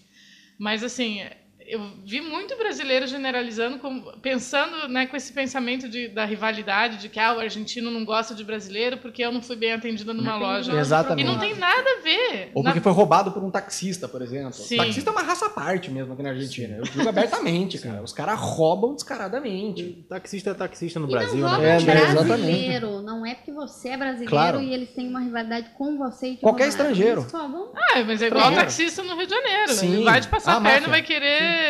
Mas 0.59 0.85
assim, 0.85 1.23
eu 1.73 1.81
vi 2.05 2.21
muito 2.21 2.57
brasileiro 2.57 3.07
generalizando, 3.07 3.79
como, 3.79 4.03
pensando 4.19 4.89
né, 4.89 5.07
com 5.07 5.17
esse 5.17 5.33
pensamento 5.33 5.89
de, 5.89 6.09
da 6.09 6.25
rivalidade, 6.25 6.99
de 6.99 7.09
que 7.09 7.19
ah, 7.19 7.35
o 7.35 7.41
argentino 7.41 7.91
não 7.91 8.05
gosta 8.05 8.35
de 8.35 8.45
brasileiro 8.45 8.99
porque 8.99 9.23
eu 9.25 9.33
não 9.33 9.41
fui 9.43 9.57
bem 9.57 9.73
atendida 9.73 10.13
numa 10.13 10.37
loja. 10.37 10.73
Exatamente. 10.79 11.27
E 11.27 11.31
não 11.31 11.39
tem 11.39 11.55
nada 11.57 11.83
a 11.99 12.03
ver. 12.03 12.51
Ou 12.55 12.63
Na- 12.63 12.71
porque 12.71 12.83
foi 12.83 12.93
roubado 12.93 13.33
por 13.33 13.43
um 13.43 13.51
taxista, 13.51 14.07
por 14.07 14.21
exemplo. 14.23 14.53
Sim. 14.53 14.77
Taxista 14.77 15.11
é 15.11 15.13
uma 15.13 15.23
raça 15.23 15.47
à 15.47 15.51
parte 15.51 15.91
mesmo 15.91 16.13
aqui 16.13 16.23
na 16.23 16.31
Argentina. 16.31 16.77
Eu 16.77 16.85
digo 16.85 17.09
abertamente, 17.09 17.79
cara. 17.79 18.03
Os 18.03 18.13
caras 18.13 18.39
roubam 18.39 18.95
descaradamente. 18.95 20.05
Taxista 20.09 20.51
é 20.51 20.55
taxista 20.55 21.01
no 21.01 21.09
E 21.09 21.11
Brasil, 21.11 21.39
não 21.41 21.59
né? 21.59 21.77
É, 21.77 21.81
né, 21.81 21.95
brasileiro. 22.15 23.01
Não 23.03 23.25
é 23.25 23.35
porque 23.35 23.53
você 23.53 23.91
é 23.91 23.97
brasileiro 23.97 24.31
Claro. 24.31 24.61
e 24.61 24.73
eles 24.75 24.91
têm 24.91 25.09
uma 25.09 25.21
rivalidade 25.21 25.71
com 25.77 25.97
você 25.97 26.29
e 26.33 26.37
Qualquer 26.37 26.69
estrangeiro. 26.69 27.27
Ah, 27.35 28.03
mas 28.07 28.21
é 28.21 28.27
igual 28.27 28.53
taxista 28.53 29.03
no 29.03 29.17
Rio 29.17 29.27
de 29.27 29.33
Janeiro. 29.35 29.73
Sim. 29.73 29.93
Ele 29.95 30.05
vai 30.05 30.21
te 30.21 30.29
passar 30.29 30.53
Ah, 30.55 30.57
a 30.57 30.61
perna 30.61 30.73
máfia. 30.73 30.87
e 30.87 30.91
vai 30.91 31.03
querer 31.03 31.62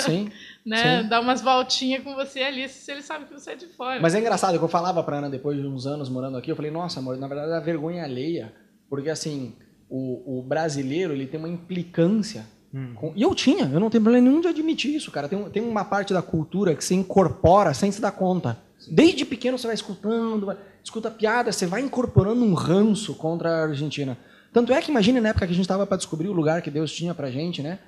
Sim. 0.00 0.30
né, 0.64 1.02
Sim. 1.02 1.08
dar 1.08 1.20
umas 1.20 1.40
voltinhas 1.40 2.02
com 2.02 2.14
você 2.14 2.40
ali 2.40 2.68
se 2.68 2.90
ele 2.90 3.02
sabe 3.02 3.26
que 3.26 3.32
você 3.32 3.52
é 3.52 3.54
de 3.54 3.66
fora. 3.66 4.00
Mas 4.00 4.14
é 4.14 4.18
engraçado 4.20 4.58
que 4.58 4.64
eu 4.64 4.68
falava 4.68 5.02
pra 5.02 5.18
Ana 5.18 5.30
depois 5.30 5.56
de 5.60 5.66
uns 5.66 5.86
anos 5.86 6.08
morando 6.08 6.36
aqui, 6.36 6.50
eu 6.50 6.56
falei, 6.56 6.70
nossa, 6.70 7.00
amor, 7.00 7.16
na 7.16 7.28
verdade 7.28 7.52
é 7.52 7.60
vergonha 7.60 8.02
alheia. 8.04 8.52
Porque 8.88 9.10
assim, 9.10 9.54
o, 9.88 10.38
o 10.38 10.42
brasileiro 10.42 11.12
ele 11.12 11.26
tem 11.26 11.38
uma 11.38 11.48
implicância. 11.48 12.44
Hum. 12.74 12.92
com- 12.94 13.12
e 13.14 13.22
eu 13.22 13.34
tinha, 13.34 13.64
eu 13.72 13.78
não 13.80 13.88
tenho 13.88 14.02
problema 14.02 14.28
nenhum 14.28 14.40
de 14.40 14.48
admitir 14.48 14.94
isso, 14.94 15.10
cara. 15.10 15.28
Tem, 15.28 15.42
tem 15.50 15.62
uma 15.62 15.84
parte 15.84 16.12
da 16.12 16.20
cultura 16.20 16.74
que 16.74 16.84
você 16.84 16.94
incorpora 16.94 17.72
sem 17.72 17.90
se 17.92 18.00
dar 18.00 18.10
conta. 18.12 18.58
Desde 18.90 19.24
pequeno 19.24 19.56
você 19.56 19.66
vai 19.66 19.74
escutando, 19.74 20.46
vai- 20.46 20.56
escuta 20.84 21.10
piada, 21.10 21.50
você 21.50 21.64
vai 21.66 21.80
incorporando 21.80 22.44
um 22.44 22.54
ranço 22.54 23.14
contra 23.14 23.48
a 23.50 23.62
Argentina. 23.68 24.18
Tanto 24.52 24.72
é 24.72 24.80
que 24.80 24.90
imagine 24.90 25.20
na 25.20 25.30
época 25.30 25.46
que 25.46 25.52
a 25.52 25.54
gente 25.54 25.64
estava 25.64 25.86
para 25.86 25.96
descobrir 25.96 26.28
o 26.28 26.32
lugar 26.32 26.60
que 26.62 26.70
Deus 26.70 26.92
tinha 26.92 27.14
pra 27.14 27.30
gente, 27.30 27.62
né? 27.62 27.78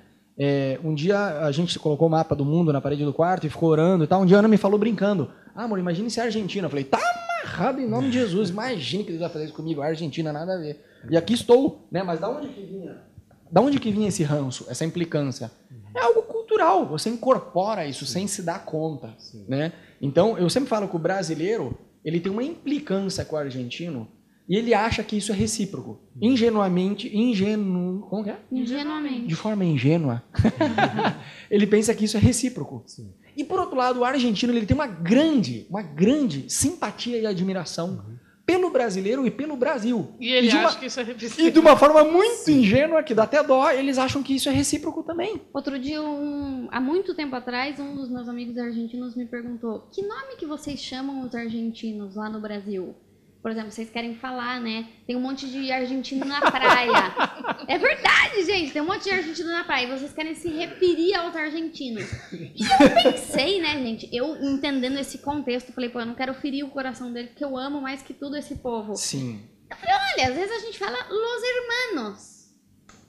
É, 0.41 0.79
um 0.85 0.95
dia 0.95 1.19
a 1.41 1.51
gente 1.51 1.77
colocou 1.77 2.07
o 2.07 2.11
mapa 2.11 2.33
do 2.33 2.45
mundo 2.45 2.71
na 2.71 2.79
parede 2.79 3.03
do 3.03 3.13
quarto 3.13 3.45
e 3.45 3.49
ficou 3.49 3.69
orando 3.69 4.05
e 4.05 4.07
tal. 4.07 4.21
Um 4.21 4.25
dia 4.25 4.37
a 4.37 4.39
Ana 4.39 4.47
me 4.47 4.57
falou 4.57 4.79
brincando: 4.79 5.29
Ah, 5.53 5.65
amor, 5.65 5.77
imagine 5.79 6.09
se 6.09 6.21
é 6.21 6.23
Argentina. 6.23 6.65
Eu 6.65 6.69
falei: 6.69 6.85
Tá 6.85 6.97
amarrado 7.43 7.81
em 7.81 7.87
nome 7.87 8.07
de 8.07 8.13
Jesus. 8.13 8.49
Imagine 8.49 9.03
que 9.03 9.09
Deus 9.09 9.19
vai 9.19 9.29
fazer 9.29 9.45
isso 9.45 9.53
comigo. 9.53 9.81
A 9.81 9.87
Argentina, 9.87 10.31
nada 10.31 10.53
a 10.55 10.57
ver. 10.57 10.81
E 11.09 11.17
aqui 11.17 11.33
estou, 11.33 11.85
né? 11.91 12.03
Mas 12.03 12.21
da 12.21 12.29
onde 12.29 12.47
que 12.47 12.61
vinha? 12.61 13.01
Da 13.51 13.59
onde 13.59 13.79
que 13.79 13.91
vinha 13.91 14.07
esse 14.07 14.23
ranço, 14.23 14.65
essa 14.69 14.85
implicância? 14.85 15.51
É 15.93 15.99
algo 15.99 16.21
cultural. 16.21 16.85
Você 16.85 17.09
incorpora 17.09 17.85
isso 17.85 18.05
sem 18.05 18.25
se 18.27 18.41
dar 18.41 18.63
conta, 18.63 19.13
né? 19.47 19.73
Então, 20.01 20.37
eu 20.37 20.49
sempre 20.49 20.69
falo 20.69 20.87
que 20.87 20.95
o 20.95 20.99
brasileiro, 20.99 21.77
ele 22.05 22.19
tem 22.19 22.31
uma 22.31 22.43
implicância 22.43 23.25
com 23.25 23.35
o 23.35 23.39
argentino 23.39 24.07
e 24.49 24.55
ele 24.57 24.73
acha 24.73 25.03
que 25.03 25.15
isso 25.15 25.31
é 25.31 25.35
recíproco. 25.35 25.99
Ingenuamente, 26.19 27.15
ingenu... 27.15 28.07
Como 28.09 28.27
é? 28.27 28.37
Ingenuamente. 28.51 29.27
De 29.27 29.35
forma 29.35 29.63
ingênua. 29.63 30.23
ele 31.49 31.67
pensa 31.67 31.93
que 31.93 32.05
isso 32.05 32.17
é 32.17 32.19
recíproco. 32.19 32.83
Sim. 32.87 33.13
E 33.37 33.43
por 33.43 33.59
outro 33.59 33.77
lado, 33.77 33.99
o 33.99 34.03
argentino 34.03 34.51
ele 34.51 34.65
tem 34.65 34.75
uma 34.75 34.87
grande, 34.87 35.65
uma 35.69 35.81
grande 35.83 36.49
simpatia 36.49 37.17
e 37.19 37.25
admiração 37.25 37.89
Uhum. 37.89 38.17
pelo 38.45 38.71
brasileiro 38.71 39.25
e 39.27 39.31
pelo 39.31 39.55
Brasil. 39.55 40.07
E 40.19 40.27
ele 40.31 40.47
de 40.47 40.55
uma, 40.55 40.65
acha 40.67 40.79
que 40.79 40.87
isso 40.87 40.99
é 40.99 41.03
e 41.03 41.13
de 41.13 41.25
recíproco. 41.25 41.59
uma 41.59 41.77
forma 41.77 42.03
muito 42.03 42.49
ingênua, 42.49 43.03
que 43.03 43.13
dá 43.13 43.23
até 43.23 43.43
dó, 43.43 43.69
eles 43.69 43.97
acham 43.99 44.23
que 44.23 44.33
isso 44.35 44.49
é 44.49 44.51
recíproco 44.51 45.03
também. 45.03 45.39
Outro 45.53 45.77
dia, 45.77 46.01
um- 46.01 46.67
há 46.71 46.81
muito 46.81 47.13
tempo 47.13 47.35
atrás, 47.35 47.79
um 47.79 47.93
dos 47.95 48.09
meus 48.09 48.27
amigos 48.27 48.57
argentinos 48.57 49.15
me 49.15 49.25
perguntou: 49.27 49.87
que 49.91 50.01
nome 50.01 50.35
que 50.37 50.47
vocês 50.47 50.79
chamam 50.81 51.21
os 51.23 51.35
argentinos 51.35 52.15
lá 52.15 52.27
no 52.27 52.41
Brasil? 52.41 52.95
Por 53.41 53.51
exemplo, 53.51 53.71
vocês 53.71 53.89
querem 53.89 54.15
falar, 54.15 54.59
né? 54.59 54.87
Tem 55.07 55.15
um 55.15 55.21
monte 55.21 55.49
de 55.49 55.71
argentino 55.71 56.25
na 56.25 56.41
praia. 56.41 57.13
é 57.67 57.77
verdade, 57.77 58.43
gente. 58.43 58.73
Tem 58.73 58.81
um 58.81 58.85
monte 58.85 59.03
de 59.05 59.11
argentino 59.11 59.49
na 59.49 59.63
praia. 59.63 59.85
E 59.85 59.97
vocês 59.97 60.11
querem 60.11 60.35
se 60.35 60.49
referir 60.49 61.15
aos 61.15 61.33
argentinos. 61.35 62.03
E 62.33 62.61
eu 62.61 63.11
pensei, 63.11 63.61
né, 63.61 63.77
gente? 63.77 64.09
Eu 64.11 64.35
entendendo 64.43 64.97
esse 64.99 65.19
contexto, 65.19 65.71
falei, 65.71 65.89
pô, 65.89 66.01
eu 66.01 66.05
não 66.05 66.15
quero 66.15 66.33
ferir 66.33 66.65
o 66.65 66.69
coração 66.69 67.13
dele, 67.13 67.29
porque 67.29 67.45
eu 67.45 67.57
amo 67.57 67.79
mais 67.79 68.01
que 68.01 68.13
tudo 68.13 68.35
esse 68.35 68.55
povo. 68.55 68.95
Sim. 68.97 69.41
Olha, 69.71 70.29
às 70.29 70.35
vezes 70.35 70.51
a 70.51 70.59
gente 70.65 70.77
fala 70.77 70.97
los 71.09 71.43
hermanos. 71.43 72.39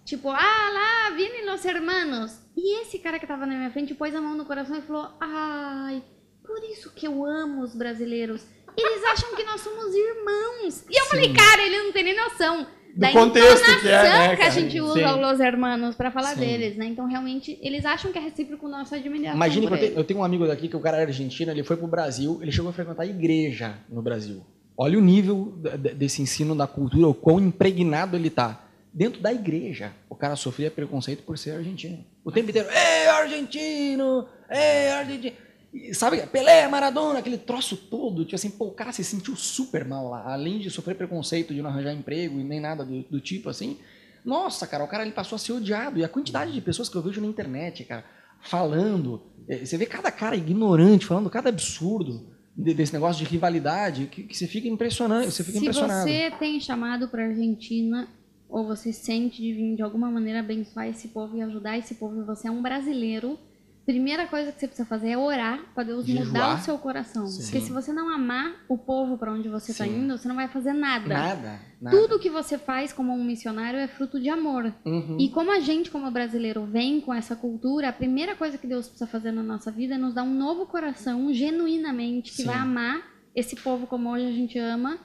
Tipo, 0.05 0.29
ah, 0.31 0.71
lá, 0.73 1.17
vienen 1.17 1.47
los 1.47 1.65
hermanos. 1.65 2.41
E 2.57 2.83
esse 2.83 2.99
cara 2.99 3.19
que 3.19 3.27
tava 3.27 3.47
na 3.47 3.55
minha 3.55 3.71
frente 3.71 3.95
pôs 3.95 4.15
a 4.15 4.21
mão 4.21 4.37
no 4.37 4.45
coração 4.45 4.77
e 4.77 4.83
falou: 4.83 5.11
Ai, 5.21 6.03
por 6.45 6.59
isso 6.65 6.93
que 6.93 7.07
eu 7.07 7.25
amo 7.25 7.63
os 7.63 7.75
brasileiros. 7.75 8.45
Eles 8.77 9.05
acham 9.05 9.35
que 9.35 9.43
nós 9.45 9.61
somos 9.61 9.95
irmãos. 9.95 10.85
E 10.91 11.00
eu 11.00 11.05
falei, 11.07 11.33
cara, 11.33 11.62
ele 11.62 11.79
não 11.83 11.93
tem 11.93 12.05
nem 12.05 12.17
noção 12.17 12.67
da 12.97 13.12
contexto 13.12 13.65
que 13.81 13.89
é, 13.89 14.03
né, 14.03 14.29
que 14.29 14.35
a 14.35 14.37
cara? 14.37 14.50
gente 14.50 14.81
usa 14.81 14.95
Sim. 14.95 15.05
o 15.05 15.17
los 15.21 15.39
hermanos 15.41 15.95
pra 15.95 16.11
falar 16.11 16.35
Sim. 16.35 16.41
deles, 16.41 16.77
né? 16.77 16.87
Então, 16.87 17.07
realmente, 17.07 17.59
eles 17.62 17.85
acham 17.85 18.11
que 18.12 18.19
é 18.19 18.21
recíproco 18.21 18.69
nossa 18.69 18.97
admiração 18.97 19.37
Imagine 19.37 19.67
que 19.69 19.73
eu, 19.73 19.79
te- 19.79 19.85
eles. 19.85 19.97
eu 19.97 20.05
tenho 20.05 20.21
um 20.21 20.25
amigo 20.25 20.47
daqui 20.47 20.67
que 20.69 20.77
o 20.77 20.81
cara 20.81 20.97
era 20.99 21.07
argentino, 21.07 21.53
ele 21.53 21.62
foi 21.62 21.77
pro 21.77 21.87
Brasil, 21.87 22.39
ele 22.43 22.50
chegou 22.50 22.71
a 22.71 22.73
frequentar 22.73 23.05
a 23.05 23.07
igreja 23.07 23.77
no 23.89 24.03
Brasil. 24.03 24.45
Olha 24.77 24.99
o 24.99 25.00
nível 25.03 25.55
desse 25.95 26.23
ensino 26.23 26.55
da 26.55 26.67
cultura, 26.67 27.07
o 27.07 27.15
quão 27.15 27.39
impregnado 27.39 28.17
ele 28.17 28.31
tá. 28.31 28.65
Dentro 28.93 29.21
da 29.21 29.33
igreja, 29.33 29.93
o 30.09 30.17
cara 30.17 30.35
sofria 30.35 30.69
preconceito 30.71 31.23
por 31.23 31.39
ser 31.39 31.53
argentino. 31.53 32.05
O 32.25 32.33
tempo 32.33 32.50
inteiro, 32.50 32.69
ei, 32.73 33.07
argentino! 33.09 34.27
Ei, 34.50 34.89
argentino! 34.91 35.37
E, 35.73 35.95
sabe, 35.95 36.27
Pelé, 36.27 36.67
Maradona, 36.69 37.21
aquele 37.21 37.39
troço 37.39 37.77
todo. 37.77 38.25
Tipo 38.25 38.35
assim, 38.37 38.50
pô, 38.50 38.67
o 38.67 38.73
cara 38.75 38.93
se 38.93 39.05
sentiu 39.05 39.37
super 39.37 39.85
mal 39.85 40.09
lá. 40.11 40.33
Além 40.33 40.59
de 40.59 40.71
sofrer 40.71 40.97
preconceito, 40.97 41.55
de 41.55 41.62
não 41.62 41.71
arranjar 41.71 41.93
emprego 41.93 42.41
e 42.41 42.45
nem 42.45 42.59
nada 42.61 42.85
do, 42.85 43.03
do 43.05 43.21
tipo 43.21 43.49
assim. 43.49 43.79
Nossa, 44.25 44.67
cara, 44.67 44.83
o 44.85 44.89
cara 44.89 45.03
ele 45.05 45.12
passou 45.12 45.37
a 45.37 45.39
ser 45.39 45.53
odiado. 45.53 45.99
E 45.99 46.05
a 46.05 46.09
quantidade 46.09 46.53
de 46.53 46.61
pessoas 46.61 46.89
que 46.89 46.97
eu 46.97 47.03
vejo 47.03 47.21
na 47.21 47.27
internet, 47.27 47.85
cara, 47.85 48.05
falando. 48.43 49.23
eh, 49.49 49.65
Você 49.65 49.77
vê 49.77 49.87
cada 49.87 50.11
cara 50.11 50.37
ignorante, 50.37 51.07
falando 51.07 51.31
cada 51.31 51.49
absurdo 51.49 52.29
de- 52.57 52.75
desse 52.75 52.93
negócio 52.93 53.25
de 53.25 53.31
rivalidade, 53.31 54.07
que, 54.07 54.25
que 54.25 54.37
você 54.37 54.47
fica 54.47 54.67
impressionante, 54.69 55.31
você 55.31 55.45
fica 55.45 55.59
Se 55.59 55.65
impressionado. 55.65 56.09
você 56.09 56.31
tem 56.39 56.61
chamado 56.61 57.09
pra 57.09 57.25
Argentina, 57.27 58.09
ou 58.49 58.67
você 58.67 58.93
sente 58.93 59.41
de 59.41 59.53
vir 59.53 59.77
de 59.77 59.83
alguma 59.83 60.11
maneira 60.11 60.41
abençoar 60.41 60.89
esse 60.89 61.09
povo 61.09 61.37
e 61.37 61.43
ajudar 61.43 61.79
esse 61.79 61.95
povo, 61.95 62.27
você 62.27 62.49
é 62.49 62.50
um 62.50 62.61
brasileiro, 62.61 63.39
primeira 63.85 64.27
coisa 64.27 64.53
que 64.53 64.61
você 64.61 64.67
precisa 64.67 64.89
fazer 64.89 65.11
é 65.11 65.19
orar 65.19 65.61
para 65.75 65.85
Deus 65.85 66.07
Jejuar. 66.07 66.27
mudar 66.27 66.55
o 66.55 66.59
seu 66.59 66.79
coração. 66.79 67.27
Sim. 67.27 67.43
Porque 67.43 67.61
se 67.61 67.73
você 67.73 67.93
não 67.93 68.09
amar 68.09 68.55
o 68.69 68.79
povo 68.79 69.19
para 69.19 69.33
onde 69.33 69.49
você 69.49 69.73
está 69.73 69.87
indo, 69.87 70.17
você 70.17 70.29
não 70.29 70.37
vai 70.37 70.49
fazer 70.49 70.73
nada. 70.73 71.09
Nada, 71.09 71.61
nada. 71.81 71.97
Tudo 71.97 72.19
que 72.19 72.31
você 72.31 72.59
faz 72.59 72.93
como 72.93 73.13
um 73.13 73.25
missionário 73.25 73.79
é 73.79 73.89
fruto 73.89 74.21
de 74.21 74.29
amor. 74.29 74.73
Uhum. 74.85 75.17
E 75.19 75.29
como 75.31 75.51
a 75.51 75.61
gente, 75.61 75.91
como 75.91 76.11
brasileiro, 76.11 76.65
vem 76.65 77.01
com 77.01 77.13
essa 77.13 77.35
cultura, 77.35 77.89
a 77.89 77.93
primeira 77.93 78.37
coisa 78.37 78.59
que 78.59 78.67
Deus 78.67 78.87
precisa 78.89 79.07
fazer 79.07 79.33
na 79.33 79.43
nossa 79.43 79.71
vida 79.71 79.95
é 79.95 79.99
nos 79.99 80.15
dar 80.15 80.23
um 80.23 80.35
novo 80.35 80.67
coração, 80.67 81.33
genuinamente, 81.33 82.31
que 82.31 82.39
Sim. 82.39 82.47
vai 82.47 82.57
amar 82.57 83.03
esse 83.35 83.57
povo 83.57 83.87
como 83.87 84.11
hoje 84.11 84.27
a 84.27 84.33
gente 84.33 84.59
ama. 84.59 84.99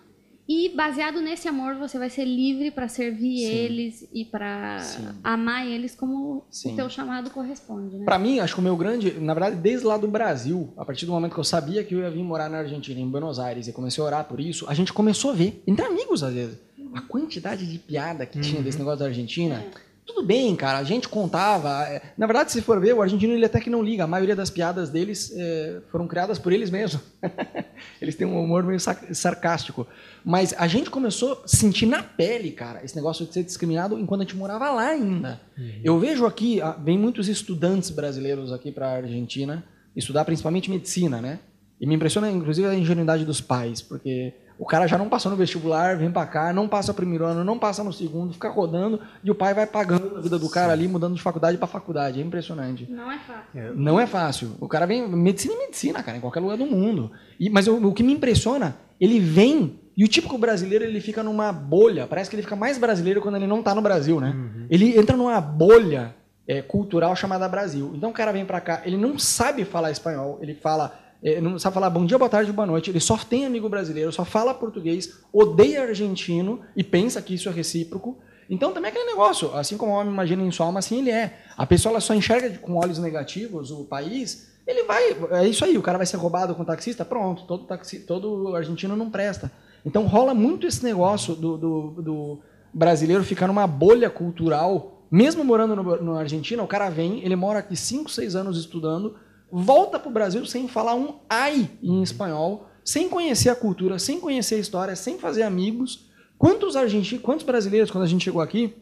E 0.48 0.70
baseado 0.76 1.22
nesse 1.22 1.48
amor, 1.48 1.76
você 1.76 1.98
vai 1.98 2.10
ser 2.10 2.24
livre 2.24 2.70
para 2.70 2.88
servir 2.88 3.40
Sim. 3.40 3.52
eles 3.52 4.08
e 4.14 4.24
para 4.24 4.78
amar 5.24 5.66
eles 5.66 5.96
como 5.96 6.46
Sim. 6.52 6.74
o 6.74 6.76
teu 6.76 6.90
chamado 6.90 7.32
corresponde, 7.32 7.98
né? 7.98 8.06
Pra 8.06 8.20
mim, 8.20 8.40
acho 8.40 8.54
que 8.54 8.60
o 8.60 8.64
meu 8.64 8.78
grande, 8.78 9.12
na 9.20 9.34
verdade, 9.34 9.56
desde 9.56 9.88
lá 9.88 9.98
do 9.98 10.08
Brasil, 10.08 10.72
a 10.78 10.86
partir 10.86 11.08
do 11.08 11.12
momento 11.12 11.34
que 11.34 11.40
eu 11.40 11.44
sabia 11.44 11.84
que 11.84 11.96
eu 11.96 12.00
ia 12.00 12.12
vir 12.12 12.24
morar 12.24 12.48
na 12.48 12.60
Argentina, 12.60 13.00
em 13.00 13.10
Buenos 13.10 13.40
Aires, 13.40 13.68
e 13.68 13.74
comecei 13.74 14.04
a 14.04 14.06
orar 14.06 14.26
por 14.26 14.40
isso, 14.40 14.66
a 14.70 14.74
gente 14.76 14.94
começou 14.94 15.32
a 15.32 15.34
ver, 15.34 15.64
entre 15.66 15.84
amigos 15.84 16.22
às 16.22 16.34
vezes, 16.34 16.60
a 16.94 17.02
quantidade 17.02 17.66
de 17.66 17.80
piada 17.80 18.26
que 18.26 18.40
tinha 18.40 18.62
desse 18.62 18.78
negócio 18.78 19.00
da 19.00 19.06
Argentina. 19.06 19.66
Tudo 20.06 20.24
bem, 20.24 20.56
cara, 20.56 20.78
a 20.78 20.84
gente 20.84 21.10
contava. 21.10 21.84
é, 21.90 22.14
Na 22.16 22.28
verdade, 22.28 22.52
se 22.52 22.62
for 22.62 22.80
ver, 22.80 22.94
o 22.94 23.02
argentino 23.02 23.34
ele 23.34 23.46
até 23.46 23.60
que 23.60 23.70
não 23.70 23.82
liga. 23.82 24.04
A 24.04 24.08
maioria 24.08 24.36
das 24.36 24.50
piadas 24.52 24.90
deles 24.90 25.34
é, 25.36 25.82
foram 25.92 26.08
criadas 26.08 26.38
por 26.38 26.54
eles 26.54 26.70
mesmos. 26.70 27.02
eles 28.00 28.16
têm 28.16 28.28
um 28.28 28.40
humor 28.40 28.64
meio 28.64 28.80
sarcástico. 28.80 29.88
Mas 30.24 30.54
a 30.58 30.68
gente 30.68 30.90
começou 30.92 31.42
a 31.44 31.48
sentir 31.48 31.88
na 31.88 32.04
pele, 32.04 32.52
cara, 32.52 32.84
esse 32.86 32.96
negócio 32.96 33.26
de 33.26 33.34
ser 33.34 33.44
discriminado 33.44 33.98
enquanto 34.00 34.22
a 34.22 34.24
gente 34.24 34.36
morava 34.36 34.70
lá 34.72 34.88
ainda. 34.90 35.42
Eu 35.84 36.00
vejo 36.00 36.26
aqui, 36.26 36.62
ah, 36.62 36.72
vem 36.72 36.98
muitos 37.00 37.28
estudantes 37.28 37.90
brasileiros 37.90 38.52
aqui 38.54 38.72
para 38.72 38.88
a 38.88 38.96
Argentina 38.98 39.64
estudar 39.96 40.24
principalmente 40.26 40.70
medicina, 40.70 41.22
né? 41.22 41.40
E 41.80 41.88
me 41.88 41.96
impressiona, 41.96 42.30
inclusive, 42.30 42.68
a 42.68 42.76
ingenuidade 42.76 43.26
dos 43.26 43.42
pais, 43.42 43.82
porque 43.82 44.34
o 44.58 44.66
cara 44.66 44.88
já 44.88 44.98
não 44.98 45.10
passou 45.10 45.30
no 45.30 45.38
vestibular, 45.38 45.98
vem 45.98 46.10
para 46.10 46.26
cá, 46.26 46.54
não 46.54 46.68
passa 46.68 46.92
o 46.92 46.96
primeiro 46.96 47.26
ano, 47.26 47.44
não 47.44 47.60
passa 47.60 47.84
no 47.84 47.92
segundo, 47.92 48.34
fica 48.34 48.50
rodando 48.50 49.02
e 49.24 49.30
o 49.30 49.36
pai 49.36 49.54
vai 49.54 49.68
pagando 49.68 50.18
a 50.18 50.22
vida 50.22 50.40
do 50.40 50.50
cara 50.50 50.72
ali, 50.72 50.88
mudando 50.88 51.16
de 51.16 51.22
faculdade 51.22 51.58
para 51.58 51.68
faculdade. 51.68 52.22
É 52.22 52.24
impressionante. 52.24 52.90
Não 52.90 53.12
é 53.12 53.20
fácil. 53.20 53.76
Não 53.76 54.00
é 54.00 54.08
fácil. 54.08 54.52
O 54.60 54.68
cara 54.68 54.86
vem. 54.86 55.08
Medicina 55.08 55.54
é 55.54 55.58
medicina, 55.58 56.02
cara, 56.02 56.18
em 56.18 56.22
qualquer 56.22 56.40
lugar 56.40 56.58
do 56.58 56.66
mundo. 56.66 57.12
E, 57.40 57.50
mas 57.50 57.68
o, 57.68 57.88
o 57.88 57.94
que 57.94 58.04
me 58.04 58.14
impressiona, 58.14 58.78
ele 59.00 59.20
vem. 59.20 59.80
E 59.98 60.04
o 60.04 60.08
típico 60.08 60.38
brasileiro, 60.38 60.84
ele 60.84 61.00
fica 61.00 61.24
numa 61.24 61.52
bolha. 61.52 62.08
Parece 62.08 62.30
que 62.30 62.36
ele 62.36 62.44
fica 62.44 62.56
mais 62.56 62.78
brasileiro 62.78 63.22
quando 63.22 63.36
ele 63.36 63.48
não 63.48 63.62
tá 63.62 63.74
no 63.76 63.82
Brasil, 63.82 64.20
né? 64.20 64.36
Ele 64.70 64.98
entra 64.98 65.16
numa 65.16 65.40
bolha 65.40 66.16
é, 66.48 66.62
cultural 66.62 67.16
chamada 67.16 67.48
Brasil. 67.48 67.92
Então 67.96 68.10
o 68.10 68.14
cara 68.14 68.32
vem 68.32 68.46
pra 68.46 68.62
cá, 68.62 68.82
ele 68.86 68.98
não 68.98 69.18
sabe 69.18 69.66
falar 69.66 69.92
espanhol, 69.92 70.40
ele 70.42 70.56
fala. 70.56 71.00
É, 71.26 71.42
não 71.42 71.58
sabe 71.58 71.74
falar 71.74 71.90
bom 71.90 72.06
dia, 72.06 72.20
boa 72.20 72.30
tarde, 72.30 72.52
boa 72.52 72.68
noite. 72.68 72.92
Ele 72.92 73.00
só 73.00 73.18
tem 73.18 73.48
amigo 73.48 73.68
brasileiro, 73.68 74.12
só 74.12 74.24
fala 74.24 74.54
português, 74.54 75.18
odeia 75.34 75.82
argentino 75.82 76.62
e 76.76 76.84
pensa 76.84 77.20
que 77.20 77.34
isso 77.34 77.50
é 77.50 77.52
recíproco. 77.52 78.20
Então 78.48 78.72
também 78.72 78.90
é 78.90 78.92
aquele 78.92 79.10
negócio, 79.10 79.52
assim 79.56 79.76
como 79.76 79.92
o 79.92 79.96
homem 79.96 80.14
imagina 80.14 80.44
em 80.44 80.52
sua 80.52 80.68
alma, 80.68 80.78
assim 80.78 81.00
ele 81.00 81.10
é. 81.10 81.40
A 81.58 81.66
pessoa 81.66 82.00
só 82.00 82.14
enxerga 82.14 82.56
com 82.60 82.76
olhos 82.76 83.00
negativos 83.00 83.72
o 83.72 83.86
país, 83.86 84.52
ele 84.68 84.84
vai. 84.84 85.18
É 85.32 85.48
isso 85.48 85.66
aí, 85.66 85.76
o 85.76 85.82
cara 85.82 85.98
vai 85.98 86.06
ser 86.06 86.18
roubado 86.18 86.54
com 86.54 86.62
o 86.62 86.66
taxista, 86.66 87.04
pronto, 87.04 87.48
todo, 87.48 87.66
taxi, 87.66 88.02
todo 88.02 88.56
argentino 88.56 88.96
não 88.96 89.10
presta. 89.10 89.52
Então 89.84 90.06
rola 90.06 90.36
muito 90.36 90.68
esse 90.68 90.84
negócio 90.84 91.34
do, 91.34 91.58
do, 91.58 92.02
do 92.04 92.40
brasileiro 92.72 93.24
ficar 93.24 93.48
numa 93.48 93.66
bolha 93.66 94.12
cultural, 94.12 95.08
mesmo 95.10 95.44
morando 95.44 95.76
no, 95.76 96.04
no 96.04 96.16
Argentina, 96.16 96.62
o 96.62 96.68
cara 96.68 96.88
vem, 96.92 97.26
ele 97.26 97.36
mora 97.36 97.58
aqui 97.58 97.76
5, 97.76 98.12
6 98.12 98.36
anos 98.36 98.60
estudando, 98.60 99.16
volta 99.58 99.98
pro 99.98 100.12
Brasil 100.12 100.46
sem 100.46 100.68
falar 100.68 100.96
um 100.96 101.20
ai 101.30 101.70
em 101.82 102.04
espanhol, 102.04 102.68
sem 102.84 103.08
conhecer 103.08 103.50
a 103.50 103.56
cultura, 103.56 103.98
sem 103.98 104.20
conhecer 104.20 104.56
a 104.56 104.60
história, 104.60 104.96
sem 104.98 105.18
fazer 105.18 105.44
amigos. 105.44 106.10
Quantos 106.38 106.76
argentinos, 106.76 107.24
quantos 107.24 107.46
brasileiros, 107.46 107.90
quando 107.90 108.04
a 108.04 108.08
gente 108.08 108.26
chegou 108.26 108.42
aqui, 108.42 108.76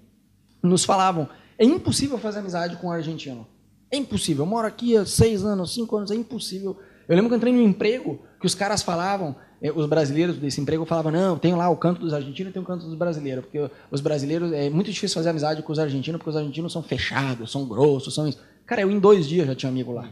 nos 0.63 0.83
falavam: 0.83 1.29
é 1.59 1.63
impossível 1.63 2.17
fazer 2.17 2.39
amizade 2.39 2.75
com 2.77 2.87
um 2.87 2.91
argentino. 2.91 3.45
É 3.91 3.97
impossível. 3.97 4.45
Eu 4.45 4.49
moro 4.49 4.65
aqui 4.65 4.97
há 4.97 5.05
seis 5.05 5.45
anos, 5.45 5.75
cinco 5.75 5.95
anos, 5.95 6.09
é 6.09 6.15
impossível. 6.15 6.75
Eu 7.07 7.15
lembro 7.15 7.29
que 7.29 7.35
eu 7.35 7.37
entrei 7.37 7.53
num 7.53 7.61
emprego 7.61 8.19
que 8.39 8.47
os 8.47 8.55
caras 8.55 8.81
falavam, 8.81 9.35
eh, 9.61 9.71
os 9.71 9.85
brasileiros 9.85 10.37
desse 10.37 10.59
emprego 10.59 10.85
falavam: 10.85 11.11
não, 11.11 11.37
tem 11.37 11.53
lá 11.53 11.69
o 11.69 11.77
canto 11.77 12.01
dos 12.01 12.15
argentinos 12.15 12.49
e 12.49 12.53
tem 12.53 12.63
o 12.63 12.65
canto 12.65 12.87
dos 12.87 12.95
brasileiros. 12.95 13.45
Porque 13.45 13.69
os 13.91 14.01
brasileiros, 14.01 14.51
é 14.51 14.71
muito 14.71 14.91
difícil 14.91 15.13
fazer 15.13 15.29
amizade 15.29 15.61
com 15.61 15.71
os 15.71 15.77
argentinos, 15.77 16.17
porque 16.17 16.31
os 16.31 16.35
argentinos 16.35 16.73
são 16.73 16.81
fechados, 16.81 17.51
são 17.51 17.63
grossos, 17.63 18.15
são 18.15 18.27
isso. 18.27 18.39
Cara, 18.65 18.81
eu 18.81 18.89
em 18.89 18.99
dois 18.99 19.27
dias 19.27 19.45
já 19.45 19.53
tinha 19.53 19.69
amigo 19.69 19.91
lá. 19.91 20.09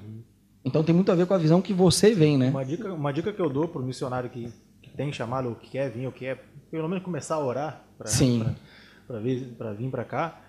Então 0.63 0.83
tem 0.83 0.93
muito 0.93 1.11
a 1.11 1.15
ver 1.15 1.25
com 1.25 1.33
a 1.33 1.37
visão 1.37 1.61
que 1.61 1.73
você 1.73 2.13
vem, 2.13 2.37
né? 2.37 2.49
Uma 2.49 2.65
dica, 2.65 2.93
uma 2.93 3.11
dica 3.11 3.33
que 3.33 3.41
eu 3.41 3.49
dou 3.49 3.67
pro 3.67 3.81
missionário 3.81 4.29
que, 4.29 4.51
que 4.81 4.89
tem 4.91 5.11
chamado, 5.11 5.49
ou 5.49 5.55
que 5.55 5.69
quer 5.69 5.89
vir, 5.89 6.05
ou 6.05 6.11
que 6.11 6.19
quer 6.19 6.43
pelo 6.69 6.87
menos 6.87 7.03
começar 7.03 7.35
a 7.35 7.45
orar 7.45 7.83
para 7.97 9.19
vir, 9.19 9.89
para 9.89 10.05
cá. 10.05 10.41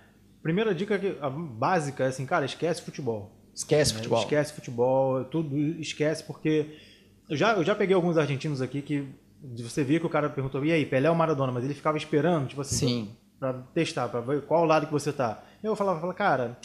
Primeira 0.42 0.74
dica 0.74 0.98
que 0.98 1.16
a 1.20 1.30
básica 1.30 2.04
é 2.04 2.08
assim, 2.08 2.26
cara, 2.26 2.44
esquece 2.44 2.82
futebol. 2.82 3.30
Esquece 3.54 3.92
né? 3.92 3.98
futebol. 3.98 4.20
Esquece 4.20 4.52
futebol, 4.52 5.24
tudo 5.24 5.56
esquece 5.80 6.22
porque 6.24 6.76
eu 7.28 7.36
já, 7.36 7.54
eu 7.54 7.64
já 7.64 7.74
peguei 7.74 7.94
alguns 7.94 8.18
argentinos 8.18 8.60
aqui 8.60 8.82
que 8.82 9.06
Você 9.62 9.82
via 9.82 9.98
que 9.98 10.06
o 10.06 10.10
cara 10.10 10.28
perguntou, 10.28 10.64
e 10.64 10.72
aí, 10.72 10.84
Pelé 10.86 11.08
ou 11.08 11.16
Maradona? 11.16 11.52
Mas 11.52 11.64
ele 11.64 11.74
ficava 11.74 11.96
esperando, 11.96 12.48
tipo 12.48 12.60
assim, 12.60 12.76
Sim. 12.76 13.16
pra 13.38 13.54
testar, 13.74 14.08
pra 14.08 14.20
ver 14.20 14.42
qual 14.42 14.64
lado 14.64 14.86
que 14.86 14.92
você 14.92 15.12
tá. 15.12 15.42
Eu 15.62 15.74
falava, 15.74 16.00
falava, 16.00 16.16
cara, 16.16 16.58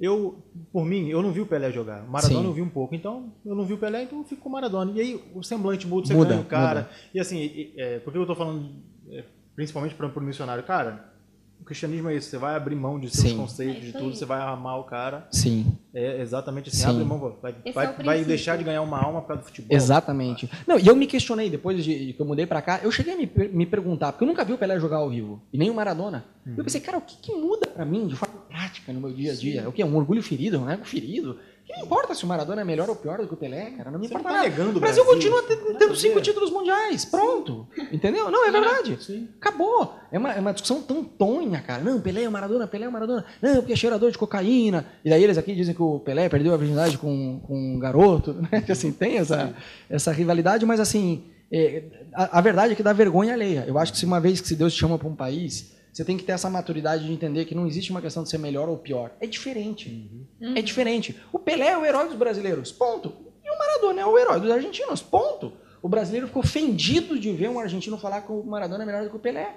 eu, 0.00 0.36
por 0.72 0.84
mim, 0.84 1.08
eu 1.08 1.22
não 1.22 1.32
vi 1.32 1.40
o 1.40 1.46
Pelé 1.46 1.70
jogar. 1.72 2.02
Maradona 2.06 2.40
Sim. 2.42 2.46
eu 2.46 2.52
vi 2.52 2.62
um 2.62 2.68
pouco. 2.68 2.94
Então, 2.94 3.32
eu 3.44 3.54
não 3.54 3.64
vi 3.64 3.72
o 3.74 3.78
Pelé, 3.78 4.02
então 4.02 4.18
eu 4.18 4.24
fico 4.24 4.42
com 4.42 4.48
o 4.48 4.52
Maradona. 4.52 4.92
E 4.94 5.00
aí 5.00 5.20
o 5.34 5.42
semblante 5.42 5.86
muda, 5.86 6.06
você 6.06 6.14
Muda, 6.14 6.30
ganha 6.30 6.40
o 6.42 6.44
cara. 6.44 6.80
muda. 6.82 6.90
E 7.14 7.20
assim, 7.20 7.72
é, 7.76 7.98
por 8.00 8.12
que 8.12 8.18
eu 8.18 8.26
tô 8.26 8.34
falando, 8.34 8.70
é, 9.10 9.24
principalmente 9.54 9.94
para 9.94 10.06
o 10.06 10.20
missionário? 10.20 10.62
Cara, 10.64 11.14
o 11.58 11.64
cristianismo 11.64 12.10
é 12.10 12.16
isso. 12.16 12.28
Você 12.28 12.36
vai 12.36 12.54
abrir 12.54 12.76
mão 12.76 13.00
de 13.00 13.08
seus 13.08 13.30
Sim. 13.30 13.36
conceitos, 13.38 13.82
É 13.82 13.86
de 13.86 13.92
tudo. 13.92 14.04
aí. 14.10 14.16
Você 14.16 14.24
vai 14.26 14.40
amar 14.42 14.78
o 14.78 14.84
cara. 14.84 15.26
Sim. 15.30 15.66
É 15.94 16.20
exatamente 16.20 16.68
assim. 16.68 16.82
Sim. 16.82 16.90
Abre 16.90 17.04
mão, 17.04 17.18
vai, 17.40 17.54
vai, 17.72 17.86
é 17.86 18.02
vai 18.02 18.24
deixar 18.24 18.58
de 18.58 18.64
ganhar 18.64 18.82
uma 18.82 19.02
alma 19.02 19.22
por 19.22 19.28
causa 19.28 19.42
do 19.42 19.46
futebol. 19.46 19.74
Exatamente. 19.74 20.50
Não, 20.66 20.78
e 20.78 20.86
eu 20.86 20.94
me 20.94 21.06
questionei 21.06 21.48
depois 21.48 21.82
de 21.82 22.12
que 22.12 22.20
eu 22.20 22.26
mudei 22.26 22.44
pra 22.44 22.60
cá, 22.60 22.80
eu 22.82 22.92
cheguei 22.92 23.14
a 23.14 23.16
me, 23.16 23.30
me 23.48 23.64
perguntar, 23.64 24.12
porque 24.12 24.22
eu 24.24 24.28
nunca 24.28 24.44
vi 24.44 24.52
o 24.52 24.58
Pelé 24.58 24.78
jogar 24.78 24.98
ao 24.98 25.08
vivo, 25.08 25.40
e 25.50 25.56
nem 25.56 25.70
o 25.70 25.74
Maradona. 25.74 26.26
Eu 26.56 26.62
pensei, 26.62 26.80
cara, 26.82 26.98
o 26.98 27.00
que, 27.00 27.16
que 27.16 27.32
muda 27.34 27.66
pra 27.66 27.84
mim 27.86 28.06
de 28.06 28.14
forma 28.14 28.35
prática 28.56 28.92
no 28.92 29.00
meu 29.00 29.12
dia 29.12 29.32
a 29.32 29.34
dia? 29.34 29.60
É 29.62 29.68
o 29.68 29.72
que? 29.72 29.84
Um 29.84 29.96
orgulho 29.96 30.22
ferido, 30.22 30.58
um 30.58 30.70
ego 30.70 30.84
ferido? 30.84 31.38
Que 31.66 31.72
não 31.72 31.84
importa 31.84 32.14
se 32.14 32.24
o 32.24 32.28
Maradona 32.28 32.60
é 32.60 32.64
melhor 32.64 32.88
ou 32.88 32.94
pior 32.94 33.18
do 33.18 33.26
que 33.26 33.34
o 33.34 33.36
Pelé, 33.36 33.72
cara, 33.72 33.90
não 33.90 33.98
me 33.98 34.06
Você 34.06 34.14
importa 34.14 34.28
não 34.28 34.36
tá 34.36 34.48
nada. 34.48 34.62
o 34.62 34.80
Brasil 34.80 34.80
Brasil. 34.80 35.04
continua 35.04 35.42
Nada 35.42 35.78
tendo 35.78 35.96
cinco 35.96 36.20
títulos 36.20 36.50
mundiais, 36.50 37.04
pronto. 37.04 37.66
Entendeu? 37.92 38.30
Não, 38.30 38.46
é 38.46 38.52
verdade. 38.52 38.96
Sim. 39.02 39.28
Acabou. 39.40 39.92
É 40.12 40.18
uma, 40.18 40.32
é 40.32 40.40
uma 40.40 40.52
discussão 40.52 40.80
tão 40.80 41.02
tonha, 41.02 41.60
cara. 41.60 41.82
Não, 41.82 42.00
Pelé 42.00 42.22
é 42.22 42.28
o 42.28 42.32
Maradona, 42.32 42.68
Pelé 42.68 42.86
é 42.86 42.88
o 42.88 42.92
Maradona. 42.92 43.24
Não, 43.42 43.56
porque 43.56 43.72
é 43.72 43.76
cheirador 43.76 44.10
de 44.12 44.16
cocaína. 44.16 44.86
E 45.04 45.10
daí 45.10 45.24
eles 45.24 45.36
aqui 45.36 45.54
dizem 45.56 45.74
que 45.74 45.82
o 45.82 45.98
Pelé 45.98 46.28
perdeu 46.28 46.54
a 46.54 46.56
virgindade 46.56 46.96
com, 46.98 47.40
com 47.40 47.74
um 47.74 47.78
garoto. 47.80 48.32
Né? 48.34 48.60
Que, 48.60 48.70
assim, 48.70 48.92
tem 48.92 49.18
essa, 49.18 49.52
essa 49.90 50.12
rivalidade, 50.12 50.64
mas 50.64 50.78
assim, 50.78 51.24
é, 51.52 51.82
a, 52.14 52.38
a 52.38 52.40
verdade 52.40 52.74
é 52.74 52.76
que 52.76 52.82
dá 52.82 52.92
vergonha 52.92 53.34
alheia. 53.34 53.64
Eu 53.66 53.76
acho 53.76 53.92
que 53.92 53.98
se 53.98 54.06
uma 54.06 54.20
vez 54.20 54.40
que 54.40 54.46
se 54.46 54.54
Deus 54.54 54.72
te 54.72 54.78
chama 54.78 54.96
para 54.96 55.08
um 55.08 55.16
país, 55.16 55.75
você 55.96 56.04
tem 56.04 56.18
que 56.18 56.24
ter 56.24 56.32
essa 56.32 56.50
maturidade 56.50 57.06
de 57.06 57.12
entender 57.12 57.46
que 57.46 57.54
não 57.54 57.66
existe 57.66 57.90
uma 57.90 58.02
questão 58.02 58.22
de 58.22 58.28
ser 58.28 58.36
melhor 58.36 58.68
ou 58.68 58.76
pior. 58.76 59.12
É 59.18 59.26
diferente. 59.26 60.10
É 60.54 60.60
diferente. 60.60 61.18
O 61.32 61.38
Pelé 61.38 61.68
é 61.68 61.78
o 61.78 61.86
herói 61.86 62.08
dos 62.08 62.18
brasileiros, 62.18 62.70
ponto. 62.70 63.14
E 63.42 63.50
o 63.50 63.58
Maradona 63.58 64.02
é 64.02 64.04
o 64.04 64.18
herói 64.18 64.38
dos 64.38 64.50
argentinos, 64.50 65.00
ponto. 65.00 65.54
O 65.80 65.88
brasileiro 65.88 66.26
ficou 66.26 66.42
ofendido 66.42 67.18
de 67.18 67.32
ver 67.32 67.48
um 67.48 67.58
argentino 67.58 67.96
falar 67.96 68.20
que 68.20 68.30
o 68.30 68.44
Maradona 68.44 68.82
é 68.82 68.86
melhor 68.86 69.04
do 69.04 69.08
que 69.08 69.16
o 69.16 69.18
Pelé. 69.18 69.54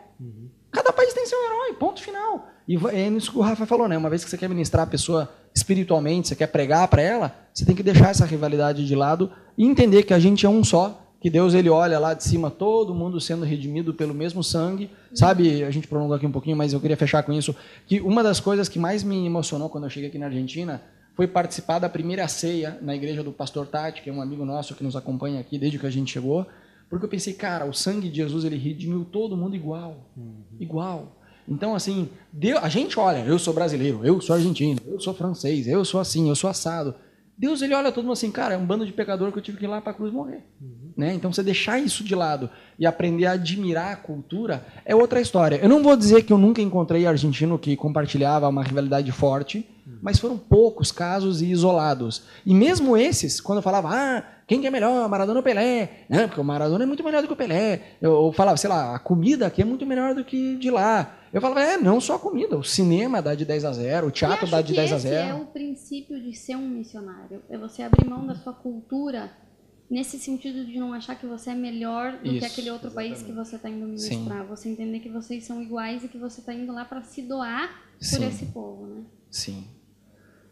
Cada 0.72 0.94
país 0.94 1.14
tem 1.14 1.26
seu 1.26 1.44
herói, 1.44 1.74
ponto 1.74 2.02
final. 2.02 2.48
E 2.66 2.78
é 2.88 3.10
nisso 3.10 3.34
que 3.34 3.38
o 3.38 3.42
Rafa 3.42 3.66
falou, 3.66 3.90
né? 3.90 3.98
Uma 3.98 4.10
vez 4.10 4.24
que 4.24 4.30
você 4.30 4.38
quer 4.38 4.48
ministrar 4.48 4.84
a 4.84 4.90
pessoa 4.90 5.30
espiritualmente, 5.54 6.30
você 6.30 6.38
quer 6.38 6.48
pregar 6.48 6.88
para 6.88 7.02
ela, 7.02 7.36
você 7.54 7.66
tem 7.66 7.76
que 7.76 7.84
deixar 7.84 8.12
essa 8.12 8.26
rivalidade 8.26 8.88
de 8.88 8.96
lado 8.96 9.30
e 9.58 9.66
entender 9.66 10.04
que 10.04 10.14
a 10.14 10.20
gente 10.20 10.46
é 10.46 10.50
um 10.50 10.64
só, 10.64 11.06
que 11.20 11.30
Deus 11.30 11.54
ele 11.54 11.70
olha 11.70 12.00
lá 12.00 12.14
de 12.14 12.24
cima 12.24 12.50
todo 12.50 12.96
mundo 12.96 13.20
sendo 13.20 13.44
redimido 13.44 13.94
pelo 13.94 14.14
mesmo 14.14 14.44
sangue. 14.44 14.90
Sabe, 15.14 15.64
a 15.64 15.72
gente 15.72 15.88
prolongou 15.88 16.16
aqui 16.16 16.26
um 16.26 16.32
pouquinho, 16.32 16.56
mas 16.56 16.72
eu 16.72 16.80
queria 16.80 16.96
fechar 16.96 17.24
com 17.24 17.34
isso, 17.34 17.56
que 17.86 18.00
uma 18.00 18.24
das 18.24 18.40
coisas 18.40 18.70
que 18.70 18.80
mais 18.80 19.04
me 19.04 19.26
emocionou 19.26 19.70
quando 19.70 19.84
eu 19.86 19.90
cheguei 19.90 20.10
aqui 20.10 20.18
na 20.18 20.28
Argentina 20.28 20.82
foi 21.16 21.28
participar 21.28 21.80
da 21.80 21.90
primeira 21.90 22.26
ceia 22.30 22.78
na 22.82 22.96
igreja 22.96 23.22
do 23.22 23.32
pastor 23.32 23.68
Tati, 23.68 24.02
que 24.02 24.10
é 24.10 24.14
um 24.14 24.22
amigo 24.22 24.46
nosso 24.46 24.74
que 24.74 24.84
nos 24.84 24.96
acompanha 24.96 25.42
aqui 25.42 25.58
desde 25.58 25.78
que 25.78 25.86
a 25.86 25.90
gente 25.90 26.14
chegou, 26.14 26.48
porque 26.90 27.06
eu 27.06 27.10
pensei, 27.10 27.34
cara, 27.34 27.66
o 27.66 27.74
sangue 27.74 28.10
de 28.10 28.16
Jesus 28.16 28.46
ele 28.46 28.58
redimiu 28.58 29.04
todo 29.04 29.36
mundo 29.36 29.56
igual, 29.56 30.10
igual. 30.60 31.18
Então, 31.48 31.76
assim, 31.76 32.10
Deus, 32.32 32.64
a 32.64 32.70
gente 32.70 33.00
olha, 33.00 33.20
eu 33.26 33.38
sou 33.38 33.54
brasileiro, 33.54 34.06
eu 34.06 34.22
sou 34.22 34.36
argentino, 34.36 34.80
eu 34.86 35.00
sou 35.00 35.14
francês, 35.14 35.68
eu 35.68 35.84
sou 35.84 36.00
assim, 36.00 36.30
eu 36.30 36.36
sou 36.36 36.50
assado. 36.50 36.96
Deus, 37.40 37.62
ele 37.62 37.74
olha 37.74 37.90
todo 37.90 38.04
mundo 38.04 38.14
assim, 38.14 38.30
cara, 38.30 38.56
é 38.56 38.58
um 38.58 38.66
bando 38.66 38.86
de 38.86 38.92
pecador 38.92 39.32
que 39.32 39.40
eu 39.40 39.42
tive 39.42 39.58
que 39.58 39.64
ir 39.64 39.68
lá 39.70 39.80
para 39.80 39.92
a 39.92 39.96
cruz 39.96 40.12
morrer. 40.12 40.44
Né? 40.98 41.14
Então, 41.14 41.32
você 41.32 41.42
deixar 41.42 41.80
isso 41.80 42.04
de 42.04 42.14
lado 42.14 42.50
e 42.78 42.86
aprender 42.86 43.28
a 43.28 43.32
admirar 43.32 43.94
a 43.94 43.96
cultura 43.96 44.66
é 44.84 44.94
outra 44.94 45.22
história. 45.22 45.56
Eu 45.56 45.70
não 45.70 45.82
vou 45.82 45.96
dizer 45.96 46.24
que 46.24 46.34
eu 46.34 46.38
nunca 46.38 46.62
encontrei 46.62 47.08
argentino 47.08 47.58
que 47.58 47.78
compartilhava 47.78 48.50
uma 48.50 48.62
rivalidade 48.62 49.10
forte, 49.14 49.66
mas 50.02 50.20
foram 50.20 50.38
poucos 50.38 50.92
casos 50.92 51.42
e 51.42 51.46
isolados. 51.46 52.24
E 52.46 52.54
mesmo 52.54 52.98
esses, 52.98 53.40
quando 53.40 53.60
eu 53.60 53.64
falava, 53.64 53.90
ah, 53.90 54.24
quem 54.50 54.60
que 54.60 54.66
é 54.66 54.72
melhor, 54.72 55.08
Maradona 55.08 55.40
ou 55.40 55.44
Pelé? 55.44 56.06
Não, 56.10 56.28
porque 56.28 56.42
o 56.42 56.44
Maradona 56.44 56.84
é 56.84 56.88
muito 56.88 57.04
melhor 57.04 57.22
do 57.22 57.28
que 57.28 57.34
o 57.34 57.38
Pelé. 57.38 57.98
Eu, 58.02 58.26
eu 58.26 58.34
falava, 58.34 58.58
sei 58.58 58.68
lá, 58.68 58.96
a 58.96 58.98
comida 58.98 59.46
aqui 59.46 59.62
é 59.62 59.66
muito 59.66 59.86
melhor 59.86 60.16
do 60.16 60.26
que 60.26 60.56
de 60.56 60.72
lá. 60.72 61.20
Eu 61.32 61.40
falava, 61.40 61.62
é, 61.62 61.78
não 61.78 62.02
só 62.02 62.16
a 62.16 62.20
comida, 62.20 62.58
o 62.58 62.64
cinema 62.64 63.22
dá 63.22 63.36
de 63.36 63.46
10 63.46 63.64
a 63.64 63.72
0, 63.74 64.08
o 64.08 64.12
teatro 64.12 64.50
dá 64.50 64.60
de 64.64 64.74
que 64.74 64.80
10 64.80 64.92
a 64.92 64.96
esse 64.96 65.08
0. 65.08 65.30
é 65.30 65.34
o 65.36 65.46
princípio 65.46 66.20
de 66.20 66.36
ser 66.36 66.56
um 66.56 66.68
missionário. 66.68 67.44
É 67.48 67.60
você 67.60 67.84
abrir 67.84 68.10
mão 68.10 68.26
da 68.26 68.34
sua 68.34 68.52
cultura 68.52 69.32
nesse 69.88 70.18
sentido 70.18 70.66
de 70.66 70.80
não 70.80 70.94
achar 70.94 71.14
que 71.14 71.28
você 71.28 71.52
é 71.52 71.56
melhor 71.56 72.14
do 72.14 72.24
que 72.24 72.38
Isso, 72.38 72.48
aquele 72.48 72.72
outro 72.72 72.90
país 72.90 73.22
que 73.22 73.32
você 73.32 73.56
está 73.56 73.70
indo 73.70 74.00
Sim. 74.00 74.16
ministrar. 74.16 74.48
Você 74.48 74.68
entender 74.68 75.00
que 75.00 75.10
vocês 75.10 75.44
são 75.44 75.62
iguais 75.62 76.04
e 76.04 76.08
que 76.08 76.18
você 76.18 76.40
está 76.40 76.56
indo 76.56 76.74
lá 76.74 76.86
para 76.86 77.04
se 77.04 77.22
doar 77.22 77.70
por 78.00 78.04
Sim. 78.04 78.28
esse 78.28 78.48
povo, 78.48 78.88
né? 78.88 79.04
Sim. 79.30 79.64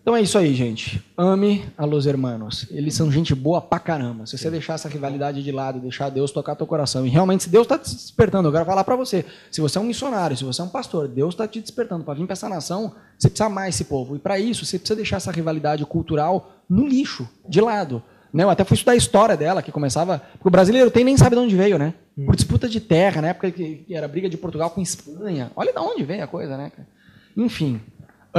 Então 0.07 0.15
é 0.15 0.21
isso 0.21 0.37
aí, 0.37 0.53
gente. 0.53 1.03
Ame 1.17 1.65
a 1.77 1.83
los 1.83 2.05
hermanos. 2.05 2.65
Eles 2.71 2.93
são 2.93 3.11
gente 3.11 3.35
boa 3.35 3.59
pra 3.59 3.77
caramba. 3.77 4.25
Se 4.25 4.37
você 4.37 4.49
deixar 4.49 4.75
essa 4.75 4.87
rivalidade 4.87 5.43
de 5.43 5.51
lado, 5.51 5.81
deixar 5.81 6.07
Deus 6.09 6.31
tocar 6.31 6.55
teu 6.55 6.65
coração, 6.65 7.05
e 7.05 7.09
realmente, 7.09 7.43
se 7.43 7.49
Deus 7.49 7.65
está 7.65 7.77
te 7.77 7.93
despertando, 7.93 8.47
eu 8.47 8.53
quero 8.53 8.63
falar 8.63 8.85
pra 8.85 8.95
você. 8.95 9.25
Se 9.51 9.59
você 9.59 9.77
é 9.77 9.81
um 9.81 9.83
missionário, 9.83 10.37
se 10.37 10.45
você 10.45 10.61
é 10.61 10.63
um 10.63 10.69
pastor, 10.69 11.09
Deus 11.09 11.33
está 11.33 11.45
te 11.45 11.59
despertando 11.59 12.05
para 12.05 12.13
vir 12.13 12.25
pra 12.25 12.31
essa 12.31 12.47
nação, 12.47 12.95
você 13.19 13.27
precisa 13.27 13.47
amar 13.47 13.67
esse 13.67 13.83
povo. 13.83 14.15
E 14.15 14.19
para 14.19 14.39
isso, 14.39 14.65
você 14.65 14.79
precisa 14.79 14.95
deixar 14.95 15.17
essa 15.17 15.29
rivalidade 15.29 15.85
cultural 15.85 16.53
no 16.69 16.87
lixo, 16.87 17.27
de 17.45 17.59
lado. 17.59 18.01
Né? 18.33 18.45
Eu 18.45 18.49
até 18.49 18.63
fui 18.63 18.75
estudar 18.75 18.93
a 18.93 18.95
história 18.95 19.35
dela, 19.35 19.61
que 19.61 19.73
começava. 19.73 20.19
Porque 20.31 20.47
o 20.47 20.51
brasileiro 20.51 20.89
tem 20.89 21.03
nem 21.03 21.17
sabe 21.17 21.35
de 21.35 21.41
onde 21.41 21.55
veio, 21.57 21.77
né? 21.77 21.93
Por 22.25 22.33
disputa 22.33 22.69
de 22.69 22.79
terra, 22.79 23.21
na 23.21 23.27
época 23.31 23.51
que 23.51 23.85
era 23.91 24.07
briga 24.07 24.29
de 24.29 24.37
Portugal 24.37 24.69
com 24.69 24.79
Espanha. 24.79 25.51
Olha 25.53 25.73
de 25.73 25.79
onde 25.79 26.05
veio 26.05 26.23
a 26.23 26.27
coisa, 26.27 26.55
né? 26.55 26.71
Enfim. 27.35 27.81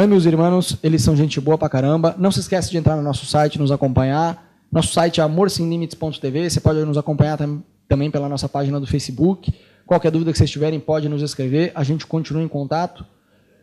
Ame 0.01 0.15
os 0.15 0.27
irmãos, 0.27 0.79
eles 0.81 1.03
são 1.03 1.17
gente 1.17 1.41
boa 1.41 1.59
pra 1.59 1.69
caramba. 1.69 2.15
Não 2.17 2.31
se 2.31 2.39
esqueça 2.39 2.71
de 2.71 2.77
entrar 2.77 2.95
no 2.95 3.03
nosso 3.03 3.27
site, 3.27 3.59
nos 3.59 3.73
acompanhar. 3.73 4.47
Nosso 4.71 4.93
site 4.93 5.21
é 5.21 5.25
amorsemlimites.tv. 5.25 6.49
Você 6.51 6.61
pode 6.61 6.79
nos 6.85 6.97
acompanhar 6.97 7.37
tam- 7.37 7.65
também 7.89 8.09
pela 8.09 8.29
nossa 8.29 8.49
página 8.49 8.79
do 8.79 8.87
Facebook. 8.87 9.53
Qualquer 9.85 10.13
dúvida 10.13 10.31
que 10.31 10.39
vocês 10.39 10.51
tiverem, 10.51 10.79
pode 10.79 11.09
nos 11.09 11.21
escrever. 11.21 11.73
A 11.75 11.83
gente 11.83 12.07
continua 12.07 12.43
em 12.43 12.49
contato. 12.49 13.05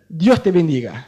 Deus 0.10 0.38
te 0.39 0.52
bendiga. 0.52 1.06